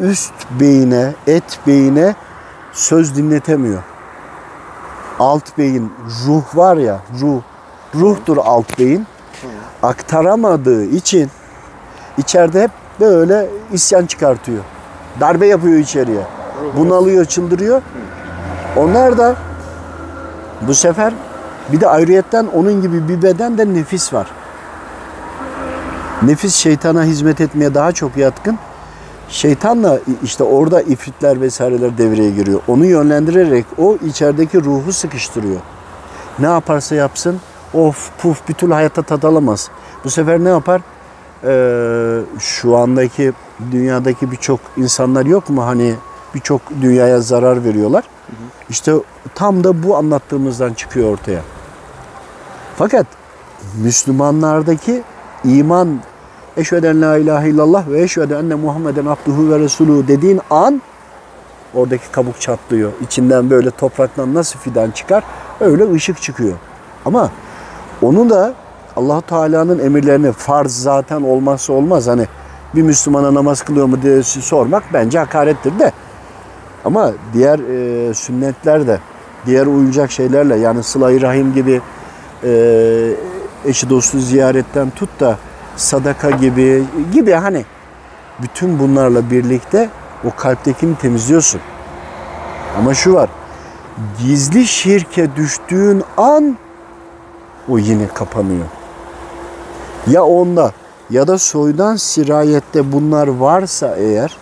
Üst 0.00 0.32
beyine, 0.60 1.12
et 1.26 1.58
beyine 1.66 2.14
söz 2.72 3.16
dinletemiyor. 3.16 3.82
Alt 5.18 5.58
beyin, 5.58 5.92
ruh 6.26 6.56
var 6.56 6.76
ya, 6.76 7.00
ruh. 7.20 7.42
Ruhtur 7.94 8.36
alt 8.36 8.78
beyin. 8.78 9.06
Aktaramadığı 9.84 10.84
için 10.84 11.30
içeride 12.18 12.62
hep 12.62 12.70
böyle 13.00 13.48
isyan 13.72 14.06
çıkartıyor. 14.06 14.64
Darbe 15.20 15.46
yapıyor 15.46 15.78
içeriye. 15.78 16.22
Bunalıyor, 16.76 17.24
çıldırıyor. 17.24 17.82
Onlar 18.76 19.18
da 19.18 19.36
bu 20.68 20.74
sefer 20.74 21.12
bir 21.72 21.80
de 21.80 21.88
ayrıyetten 21.88 22.46
onun 22.54 22.82
gibi 22.82 23.08
bir 23.08 23.22
beden 23.22 23.58
de 23.58 23.74
nefis 23.74 24.12
var. 24.12 24.26
Nefis 26.22 26.54
şeytana 26.54 27.04
hizmet 27.04 27.40
etmeye 27.40 27.74
daha 27.74 27.92
çok 27.92 28.16
yatkın. 28.16 28.58
Şeytanla 29.28 29.98
işte 30.22 30.44
orada 30.44 30.82
ifritler 30.82 31.40
vesaireler 31.40 31.98
devreye 31.98 32.30
giriyor. 32.30 32.60
Onu 32.68 32.86
yönlendirerek 32.86 33.64
o 33.78 33.96
içerideki 34.06 34.64
ruhu 34.64 34.92
sıkıştırıyor. 34.92 35.60
Ne 36.38 36.46
yaparsa 36.46 36.94
yapsın 36.94 37.40
of 37.74 38.10
puf 38.18 38.48
bir 38.48 38.54
türlü 38.54 38.72
hayatta 38.72 39.02
tat 39.02 39.24
alamaz. 39.24 39.70
Bu 40.04 40.10
sefer 40.10 40.44
ne 40.44 40.48
yapar? 40.48 40.80
Ee, 41.44 42.20
şu 42.38 42.76
andaki 42.76 43.32
dünyadaki 43.70 44.30
birçok 44.30 44.60
insanlar 44.76 45.26
yok 45.26 45.50
mu 45.50 45.66
hani 45.66 45.94
birçok 46.34 46.62
dünyaya 46.82 47.20
zarar 47.20 47.64
veriyorlar. 47.64 48.04
İşte 48.70 48.92
tam 49.34 49.64
da 49.64 49.82
bu 49.82 49.96
anlattığımızdan 49.96 50.74
çıkıyor 50.74 51.12
ortaya. 51.12 51.40
Fakat 52.76 53.06
Müslümanlardaki 53.82 55.02
iman 55.44 56.00
eşveden 56.56 56.96
en 56.96 57.02
la 57.02 57.16
ilahe 57.16 57.48
illallah 57.48 57.88
ve 57.88 58.02
eşveden 58.02 58.44
enne 58.44 58.54
Muhammeden 58.54 59.06
abduhu 59.06 59.50
ve 59.50 59.58
resuluhu 59.58 60.08
dediğin 60.08 60.40
an 60.50 60.82
oradaki 61.74 62.10
kabuk 62.10 62.40
çatlıyor. 62.40 62.92
İçinden 63.02 63.50
böyle 63.50 63.70
topraktan 63.70 64.34
nasıl 64.34 64.58
fidan 64.58 64.90
çıkar 64.90 65.24
öyle 65.60 65.92
ışık 65.92 66.22
çıkıyor. 66.22 66.56
Ama 67.04 67.30
onu 68.02 68.30
da 68.30 68.54
allah 68.96 69.20
Teala'nın 69.20 69.78
emirlerini 69.78 70.32
farz 70.32 70.82
zaten 70.82 71.22
olmazsa 71.22 71.72
olmaz. 71.72 72.06
Hani 72.06 72.26
bir 72.74 72.82
Müslümana 72.82 73.34
namaz 73.34 73.62
kılıyor 73.62 73.86
mu 73.86 74.02
diye 74.02 74.22
sormak 74.22 74.82
bence 74.92 75.18
hakarettir 75.18 75.78
de. 75.78 75.92
Ama 76.84 77.12
diğer 77.32 77.58
e, 77.58 78.14
sünnetler 78.14 78.86
de 78.86 78.98
diğer 79.46 79.66
uyacak 79.66 80.10
şeylerle 80.10 80.56
yani 80.56 80.82
sıla-i 80.82 81.22
rahim 81.22 81.54
gibi 81.54 81.80
e, 82.44 82.50
eşi 83.64 83.90
dostu 83.90 84.18
ziyaretten 84.18 84.90
tut 84.90 85.20
da 85.20 85.38
sadaka 85.76 86.30
gibi 86.30 86.82
gibi 87.12 87.32
hani 87.32 87.64
bütün 88.42 88.78
bunlarla 88.78 89.30
birlikte 89.30 89.88
o 90.24 90.36
kalptekini 90.36 90.96
temizliyorsun. 90.96 91.60
Ama 92.78 92.94
şu 92.94 93.14
var. 93.14 93.28
Gizli 94.18 94.66
şirke 94.66 95.36
düştüğün 95.36 96.02
an 96.16 96.56
o 97.68 97.78
yine 97.78 98.08
kapanıyor. 98.08 98.66
Ya 100.06 100.24
onda 100.24 100.72
ya 101.10 101.26
da 101.28 101.38
soydan 101.38 101.96
sirayette 101.96 102.92
bunlar 102.92 103.28
varsa 103.28 103.96
eğer 103.96 104.36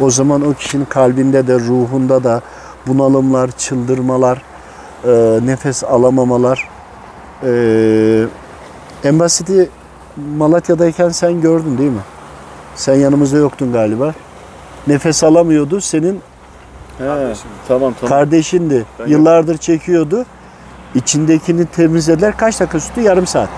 o 0.00 0.10
zaman 0.10 0.42
o 0.46 0.54
kişinin 0.54 0.84
kalbinde 0.84 1.46
de 1.46 1.54
ruhunda 1.54 2.24
da 2.24 2.42
bunalımlar, 2.86 3.50
çıldırmalar, 3.50 4.42
e, 5.04 5.40
nefes 5.44 5.84
alamamalar. 5.84 6.68
E, 7.44 7.50
en 9.04 9.18
basiti 9.18 9.70
Malatya'dayken 10.36 11.08
sen 11.08 11.40
gördün 11.40 11.78
değil 11.78 11.90
mi? 11.90 12.00
Sen 12.74 12.94
yanımızda 12.94 13.38
yoktun 13.38 13.72
galiba. 13.72 14.14
Nefes 14.86 15.24
alamıyordu. 15.24 15.80
Senin 15.80 16.20
He, 16.98 17.04
tamam 17.68 17.94
tamam. 18.00 18.08
kardeşindi. 18.08 18.84
Ben 18.98 19.06
Yıllardır 19.06 19.56
çekiyordu. 19.58 20.24
İçindekini 20.94 21.66
temizlediler. 21.66 22.36
Kaç 22.36 22.60
dakika 22.60 22.80
sürdü? 22.80 23.00
Yarım 23.00 23.26
saat. 23.26 23.48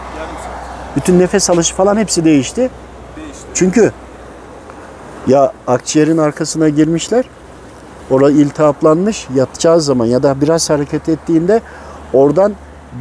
Bütün 0.97 1.19
nefes 1.19 1.51
alışı 1.51 1.75
falan 1.75 1.97
hepsi 1.97 2.25
değişti. 2.25 2.71
Çünkü 3.55 3.93
ya 5.27 5.53
akciğerin 5.67 6.19
arkasına 6.19 6.69
girmişler. 6.69 7.25
Orada 8.11 8.31
iltihaplanmış. 8.31 9.27
Yatacağı 9.35 9.81
zaman 9.81 10.07
ya 10.07 10.23
da 10.23 10.41
biraz 10.41 10.71
hareket 10.71 11.09
ettiğinde 11.09 11.61
oradan 12.13 12.53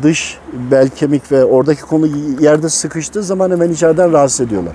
dış 0.04 0.38
bel 0.54 0.90
kemik 0.90 1.32
ve 1.32 1.46
oradaki 1.46 1.82
konu 1.82 2.08
yerde 2.40 2.70
sıkıştığı 2.70 3.24
zaman 3.24 3.52
hemen 3.52 3.70
içeriden 3.70 4.12
rahatsız 4.14 4.42
ediyorlar. 4.42 4.74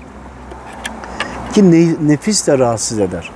Ki 1.53 1.71
ne- 1.71 2.07
nefis 2.13 2.47
de 2.47 2.57
rahatsız 2.59 2.99
eder. 2.99 3.31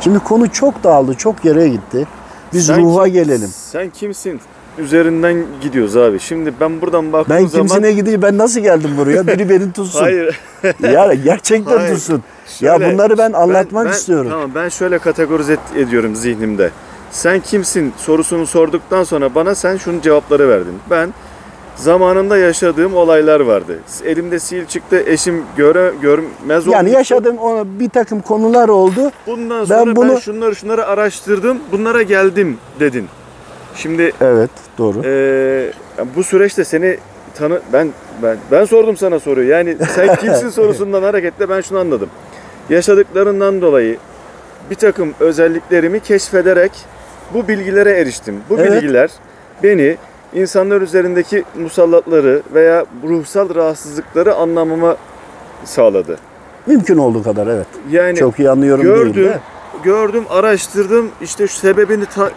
Şimdi 0.00 0.18
konu 0.18 0.52
çok 0.52 0.84
dağıldı, 0.84 1.14
çok 1.14 1.44
yere 1.44 1.68
gitti. 1.68 2.06
Biz 2.52 2.66
Sen 2.66 2.82
ruha 2.82 3.04
kim- 3.04 3.12
gelelim. 3.12 3.48
Sen 3.72 3.90
kimsin? 3.90 4.40
Üzerinden 4.78 5.44
gidiyoruz 5.60 5.96
abi. 5.96 6.20
Şimdi 6.20 6.52
ben 6.60 6.80
buradan 6.80 7.12
baktığım 7.12 7.36
Ben 7.36 7.46
zaman... 7.46 7.66
kimsine 7.66 7.92
gideyim, 7.92 8.22
ben 8.22 8.38
nasıl 8.38 8.60
geldim 8.60 8.90
buraya? 8.98 9.26
Biri 9.26 9.48
beni 9.50 9.72
tutsun. 9.72 10.00
Hayır. 10.00 10.40
Ya 10.80 11.14
gerçekten 11.24 11.76
Hayır. 11.78 11.94
tutsun. 11.94 12.22
Şöyle, 12.46 12.84
ya 12.84 12.92
bunları 12.92 13.18
ben 13.18 13.32
anlatmak 13.32 13.86
ben- 13.86 13.92
istiyorum. 13.92 14.30
Tamam 14.30 14.50
ben 14.54 14.68
şöyle 14.68 14.98
kategorize 14.98 15.52
et- 15.52 15.76
ediyorum 15.76 16.16
zihnimde. 16.16 16.70
Sen 17.10 17.40
kimsin 17.40 17.92
sorusunu 17.96 18.46
sorduktan 18.46 19.04
sonra 19.04 19.34
bana 19.34 19.54
sen 19.54 19.76
şunun 19.76 20.00
cevapları 20.00 20.48
verdin. 20.48 20.74
Ben 20.90 21.14
zamanında 21.76 22.38
yaşadığım 22.38 22.94
olaylar 22.94 23.40
vardı. 23.40 23.78
Elimde 24.04 24.38
sil 24.46 24.64
çıktı, 24.66 25.02
eşim 25.06 25.42
göre 25.56 25.92
görmez 26.02 26.66
Yani 26.66 26.76
olmuştu. 26.76 26.94
yaşadığım 26.98 27.38
o 27.38 27.64
bir 27.66 27.88
takım 27.88 28.20
konular 28.20 28.68
oldu. 28.68 29.12
Bundan 29.26 29.64
sonra 29.64 29.86
ben, 29.86 29.96
bunu- 29.96 30.20
şunları 30.20 30.56
şunları 30.56 30.86
araştırdım, 30.86 31.58
bunlara 31.72 32.02
geldim 32.02 32.58
dedin. 32.80 33.08
Şimdi 33.76 34.12
Evet 34.20 34.50
doğru. 34.78 35.02
Ee, 35.04 35.72
bu 36.16 36.24
süreçte 36.24 36.64
seni 36.64 36.96
tanı 37.34 37.60
ben 37.72 37.88
ben 38.22 38.36
ben 38.50 38.64
sordum 38.64 38.96
sana 38.96 39.20
soruyu. 39.20 39.48
Yani 39.48 39.76
sen 39.94 40.14
kimsin 40.20 40.48
sorusundan 40.48 41.02
hareketle 41.02 41.48
ben 41.48 41.60
şunu 41.60 41.78
anladım. 41.78 42.08
Yaşadıklarından 42.70 43.60
dolayı 43.62 43.96
bir 44.70 44.74
takım 44.74 45.14
özelliklerimi 45.20 46.00
keşfederek 46.00 46.72
bu 47.34 47.48
bilgilere 47.48 47.90
eriştim. 47.90 48.40
Bu 48.50 48.58
Evet. 48.58 48.72
bilgiler 48.82 49.10
beni 49.62 49.96
insanlar 50.34 50.80
üzerindeki 50.80 51.44
musallatları 51.58 52.42
veya 52.54 52.86
ruhsal 53.08 53.54
rahatsızlıkları 53.54 54.34
anlamama 54.34 54.96
sağladı. 55.64 56.18
Mümkün 56.66 56.98
olduğu 56.98 57.22
kadar 57.22 57.46
evet. 57.46 57.66
Yani 57.90 58.16
Çok 58.18 58.38
iyi 58.38 58.50
anlıyorum 58.50 58.84
değil 58.84 58.96
gördüm, 58.96 59.24
de. 59.24 59.38
gördüm, 59.84 60.24
araştırdım, 60.30 61.10
işte 61.22 61.46
şu 61.48 61.54
sebebini 61.54 62.06
ta- 62.06 62.30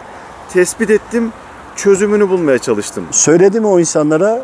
tespit 0.52 0.90
ettim, 0.90 1.32
çözümünü 1.76 2.28
bulmaya 2.28 2.58
çalıştım. 2.58 3.04
Söyledi 3.10 3.60
mi 3.60 3.66
o 3.66 3.80
insanlara 3.80 4.42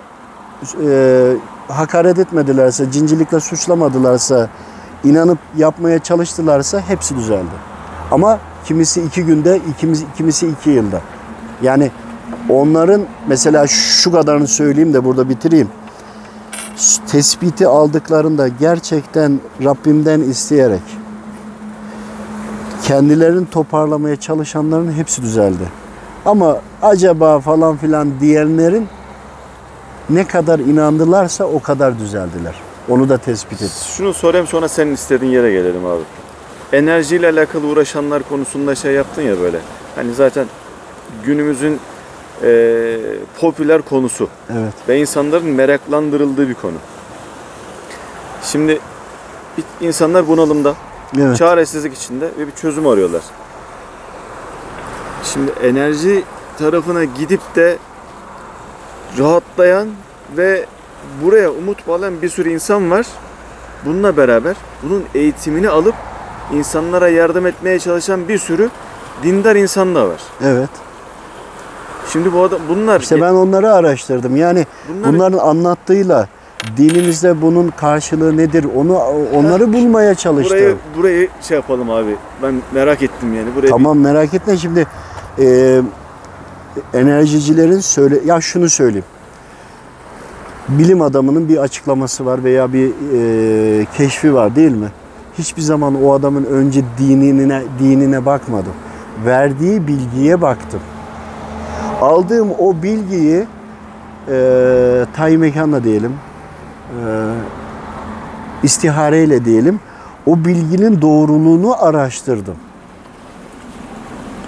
e, 0.86 1.32
hakaret 1.68 2.18
etmedilerse, 2.18 2.92
cincilikle 2.92 3.40
suçlamadılarsa, 3.40 4.48
inanıp 5.04 5.38
yapmaya 5.56 5.98
çalıştılarsa 5.98 6.80
hepsi 6.80 7.16
düzeldi. 7.16 7.54
Ama 8.10 8.38
kimisi 8.64 9.02
iki 9.02 9.24
günde, 9.24 9.60
ikimiz, 9.70 10.04
kimisi 10.16 10.48
iki 10.48 10.70
yılda. 10.70 11.00
Yani 11.62 11.90
onların 12.48 13.02
mesela 13.28 13.66
şu 13.66 14.12
kadarını 14.12 14.46
söyleyeyim 14.46 14.94
de 14.94 15.04
burada 15.04 15.28
bitireyim. 15.28 15.68
Tespiti 17.06 17.66
aldıklarında 17.66 18.48
gerçekten 18.48 19.40
Rabbimden 19.64 20.20
isteyerek 20.20 20.82
kendilerini 22.84 23.46
toparlamaya 23.50 24.16
çalışanların 24.16 24.92
hepsi 24.92 25.22
düzeldi. 25.22 25.83
Ama 26.26 26.60
acaba 26.82 27.40
falan 27.40 27.76
filan 27.76 28.20
diyenlerin 28.20 28.88
ne 30.10 30.26
kadar 30.26 30.58
inandılarsa 30.58 31.44
o 31.44 31.62
kadar 31.62 31.98
düzeldiler. 31.98 32.54
Onu 32.88 33.08
da 33.08 33.18
tespit 33.18 33.62
et. 33.62 33.70
Şunu 33.96 34.14
sorayım 34.14 34.46
sonra 34.46 34.68
senin 34.68 34.94
istediğin 34.94 35.32
yere 35.32 35.52
gelelim 35.52 35.86
abi. 35.86 36.02
Enerjiyle 36.72 37.28
alakalı 37.28 37.66
uğraşanlar 37.66 38.22
konusunda 38.28 38.74
şey 38.74 38.92
yaptın 38.92 39.22
ya 39.22 39.40
böyle. 39.40 39.58
Hani 39.96 40.14
zaten 40.14 40.46
günümüzün 41.24 41.80
eee, 42.42 42.98
popüler 43.40 43.82
konusu 43.82 44.28
Evet. 44.52 44.72
ve 44.88 45.00
insanların 45.00 45.46
meraklandırıldığı 45.48 46.48
bir 46.48 46.54
konu. 46.54 46.76
Şimdi 48.42 48.78
insanlar 49.80 50.28
bunalımda, 50.28 50.74
Evet. 51.20 51.36
çaresizlik 51.36 51.94
içinde 51.94 52.24
ve 52.38 52.46
bir 52.46 52.52
çözüm 52.52 52.86
arıyorlar. 52.86 53.22
Şimdi 55.24 55.50
enerji 55.62 56.22
tarafına 56.58 57.04
gidip 57.04 57.40
de 57.56 57.78
rahatlayan 59.18 59.88
ve 60.36 60.66
buraya 61.24 61.50
umut 61.50 61.88
bağlayan 61.88 62.22
bir 62.22 62.28
sürü 62.28 62.50
insan 62.50 62.90
var. 62.90 63.06
Bununla 63.86 64.16
beraber 64.16 64.56
bunun 64.82 65.04
eğitimini 65.14 65.68
alıp 65.68 65.94
insanlara 66.52 67.08
yardım 67.08 67.46
etmeye 67.46 67.78
çalışan 67.78 68.28
bir 68.28 68.38
sürü 68.38 68.70
dindar 69.22 69.56
insan 69.56 69.94
da 69.94 70.08
var. 70.08 70.20
Evet. 70.44 70.70
Şimdi 72.12 72.32
bu 72.32 72.42
adam 72.42 72.60
bunlar 72.68 73.00
İşte 73.00 73.20
ben 73.20 73.32
onları 73.32 73.72
araştırdım. 73.72 74.36
Yani 74.36 74.66
bunlar 74.88 75.12
bunların 75.12 75.38
anlattığıyla 75.38 76.28
dinimizde 76.76 77.42
bunun 77.42 77.68
karşılığı 77.68 78.36
nedir? 78.36 78.66
Onu 78.76 78.98
onları 79.34 79.72
bulmaya 79.72 80.14
çalıştım. 80.14 80.58
burayı 80.58 80.76
burayı 80.96 81.28
şey 81.42 81.56
yapalım 81.56 81.90
abi. 81.90 82.16
Ben 82.42 82.62
merak 82.72 83.02
ettim 83.02 83.34
yani 83.34 83.48
burayı. 83.56 83.70
Tamam 83.70 83.98
merak 83.98 84.34
etme 84.34 84.56
şimdi 84.56 84.86
e, 85.38 85.80
enerjicilerin 86.94 87.80
söyle 87.80 88.18
ya 88.26 88.40
şunu 88.40 88.68
söyleyeyim. 88.68 89.04
Bilim 90.68 91.02
adamının 91.02 91.48
bir 91.48 91.56
açıklaması 91.56 92.26
var 92.26 92.44
veya 92.44 92.72
bir 92.72 92.88
e, 92.88 93.86
keşfi 93.96 94.34
var 94.34 94.56
değil 94.56 94.72
mi? 94.72 94.88
Hiçbir 95.38 95.62
zaman 95.62 96.04
o 96.04 96.12
adamın 96.12 96.44
önce 96.44 96.82
dinine 96.98 97.62
dinine 97.78 98.26
bakmadım. 98.26 98.72
Verdiği 99.26 99.86
bilgiye 99.88 100.42
baktım. 100.42 100.80
Aldığım 102.00 102.50
o 102.58 102.82
bilgiyi 102.82 103.46
e, 104.28 105.06
tayin 105.16 105.40
mekanla 105.40 105.84
diyelim, 105.84 106.12
e, 106.12 107.04
istihareyle 108.62 109.44
diyelim, 109.44 109.80
o 110.26 110.44
bilginin 110.44 111.02
doğruluğunu 111.02 111.84
araştırdım. 111.84 112.56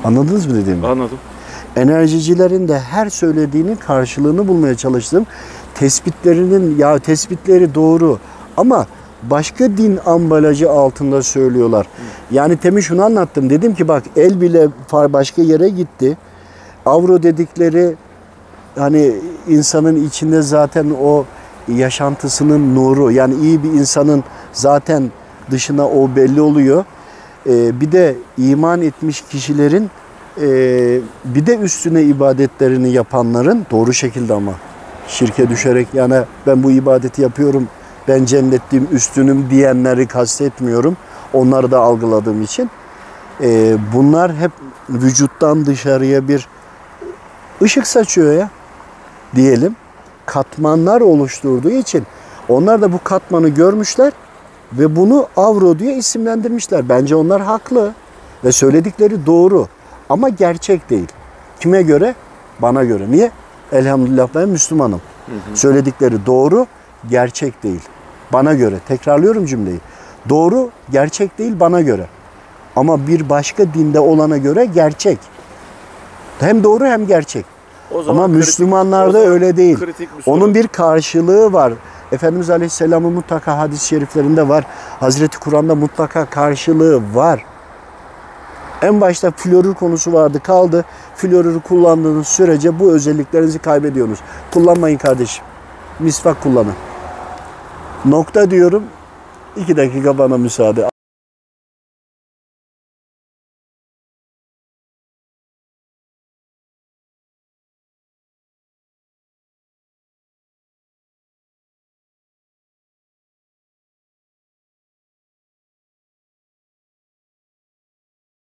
Anladınız 0.07 0.47
mı 0.47 0.55
dediğimi? 0.55 0.87
anladım. 0.87 1.19
enerjicilerin 1.77 2.69
de 2.69 2.79
her 2.79 3.11
söylediğinin 3.11 3.77
karşılığını 3.77 4.49
bulmaya 4.49 4.75
çalıştım. 4.75 5.27
Tespitlerinin 5.75 6.79
ya 6.79 6.99
tespitleri 6.99 7.75
doğru 7.75 8.19
ama 8.57 8.87
başka 9.23 9.65
din 9.77 9.99
ambalajı 10.07 10.71
altında 10.71 11.23
söylüyorlar. 11.23 11.87
Yani 12.31 12.57
temin 12.57 12.81
şunu 12.81 13.05
anlattım. 13.05 13.51
Dedim 13.51 13.75
ki 13.75 13.89
bak 13.89 14.03
el 14.17 14.41
bile 14.41 14.69
far 14.89 15.13
başka 15.13 15.43
yere 15.43 15.69
gitti. 15.69 16.17
Avro 16.87 17.23
dedikleri 17.23 17.97
hani 18.79 19.15
insanın 19.49 20.07
içinde 20.07 20.43
zaten 20.43 20.87
o 21.03 21.25
yaşantısının 21.69 22.75
nuru 22.75 23.11
yani 23.11 23.35
iyi 23.35 23.63
bir 23.63 23.69
insanın 23.69 24.25
zaten 24.53 25.11
dışına 25.51 25.89
o 25.89 26.17
belli 26.17 26.41
oluyor. 26.41 26.85
Ee, 27.49 27.81
bir 27.81 27.93
de 27.93 28.17
iman 28.39 28.83
etmiş 28.83 29.21
kişilerin 29.31 29.91
e, 30.41 30.47
bir 31.25 31.47
de 31.47 31.57
üstüne 31.57 32.03
ibadetlerini 32.03 32.93
yapanların 32.93 33.67
doğru 33.71 33.93
şekilde 33.93 34.35
ama 34.35 34.53
şirke 35.09 35.49
düşerek 35.49 35.89
yani 35.95 36.23
ben 36.47 36.63
bu 36.63 36.71
ibadeti 36.71 37.23
yapıyorum 37.23 37.69
ben 38.09 38.25
cennetliyim 38.25 38.89
üstünüm 38.93 39.51
diyenleri 39.51 40.07
kastetmiyorum. 40.07 40.97
Onları 41.33 41.71
da 41.71 41.81
algıladığım 41.81 42.43
için. 42.43 42.71
Ee, 43.41 43.77
bunlar 43.95 44.35
hep 44.35 44.51
vücuttan 44.91 45.67
dışarıya 45.67 46.29
bir 46.29 46.49
ışık 47.63 47.87
saçıyor 47.87 48.33
ya 48.33 48.51
diyelim. 49.35 49.77
Katmanlar 50.27 51.01
oluşturduğu 51.01 51.71
için 51.71 52.07
onlar 52.49 52.83
da 52.83 52.93
bu 52.93 52.99
katmanı 53.05 53.49
görmüşler 53.49 54.13
ve 54.79 54.97
bunu 54.97 55.27
avro 55.37 55.79
diye 55.79 55.97
isimlendirmişler. 55.97 56.89
Bence 56.89 57.17
onlar 57.17 57.43
haklı 57.43 57.95
ve 58.45 58.53
söyledikleri 58.53 59.27
doğru 59.27 59.67
ama 60.09 60.29
gerçek 60.29 60.91
değil. 60.91 61.09
Kime 61.61 61.83
göre? 61.83 62.15
Bana 62.59 62.85
göre. 62.85 63.11
Niye? 63.11 63.31
Elhamdülillah 63.73 64.29
ben 64.35 64.49
Müslümanım. 64.49 65.01
Söyledikleri 65.55 66.27
doğru, 66.27 66.67
gerçek 67.11 67.63
değil. 67.63 67.81
Bana 68.33 68.55
göre. 68.55 68.75
Tekrarlıyorum 68.89 69.47
cümleyi. 69.47 69.79
Doğru, 70.29 70.71
gerçek 70.91 71.39
değil 71.39 71.61
bana 71.61 71.81
göre. 71.81 72.07
Ama 72.77 73.07
bir 73.07 73.29
başka 73.29 73.75
dinde 73.75 74.01
olana 74.01 74.37
göre 74.39 74.65
gerçek. 74.65 75.19
Hem 76.41 76.65
doğru 76.65 76.85
hem 76.85 77.07
gerçek. 77.07 77.45
O 77.95 77.99
Ama 78.09 78.25
kritik- 78.27 78.37
Müslümanlarda 78.37 79.09
o 79.09 79.13
zaman 79.13 79.27
öyle 79.33 79.57
değil. 79.57 79.79
soru. 79.79 79.91
Onun 80.27 80.55
bir 80.55 80.69
karşılığı 80.69 81.53
var. 81.53 81.73
Efendimiz 82.13 82.51
Aleyhisselam'ın 82.51 83.13
mutlaka 83.13 83.59
hadis-i 83.59 83.87
şeriflerinde 83.87 84.49
var. 84.49 84.65
Hazreti 85.01 85.39
Kur'an'da 85.39 85.75
mutlaka 85.75 86.25
karşılığı 86.25 87.03
var. 87.15 87.45
En 88.83 89.01
başta 89.01 89.31
florür 89.31 89.75
konusu 89.75 90.13
vardı 90.13 90.41
kaldı. 90.41 90.85
Florürü 91.17 91.61
kullandığınız 91.61 92.29
sürece 92.29 92.79
bu 92.79 92.93
özelliklerinizi 92.93 93.59
kaybediyorsunuz. 93.59 94.21
Kullanmayın 94.51 94.99
kardeşim. 94.99 95.45
Misvak 95.99 96.43
kullanın. 96.43 96.75
Nokta 98.05 98.51
diyorum. 98.51 98.83
İki 99.57 99.77
dakika 99.77 100.19
bana 100.19 100.39
müsaade. 100.39 100.96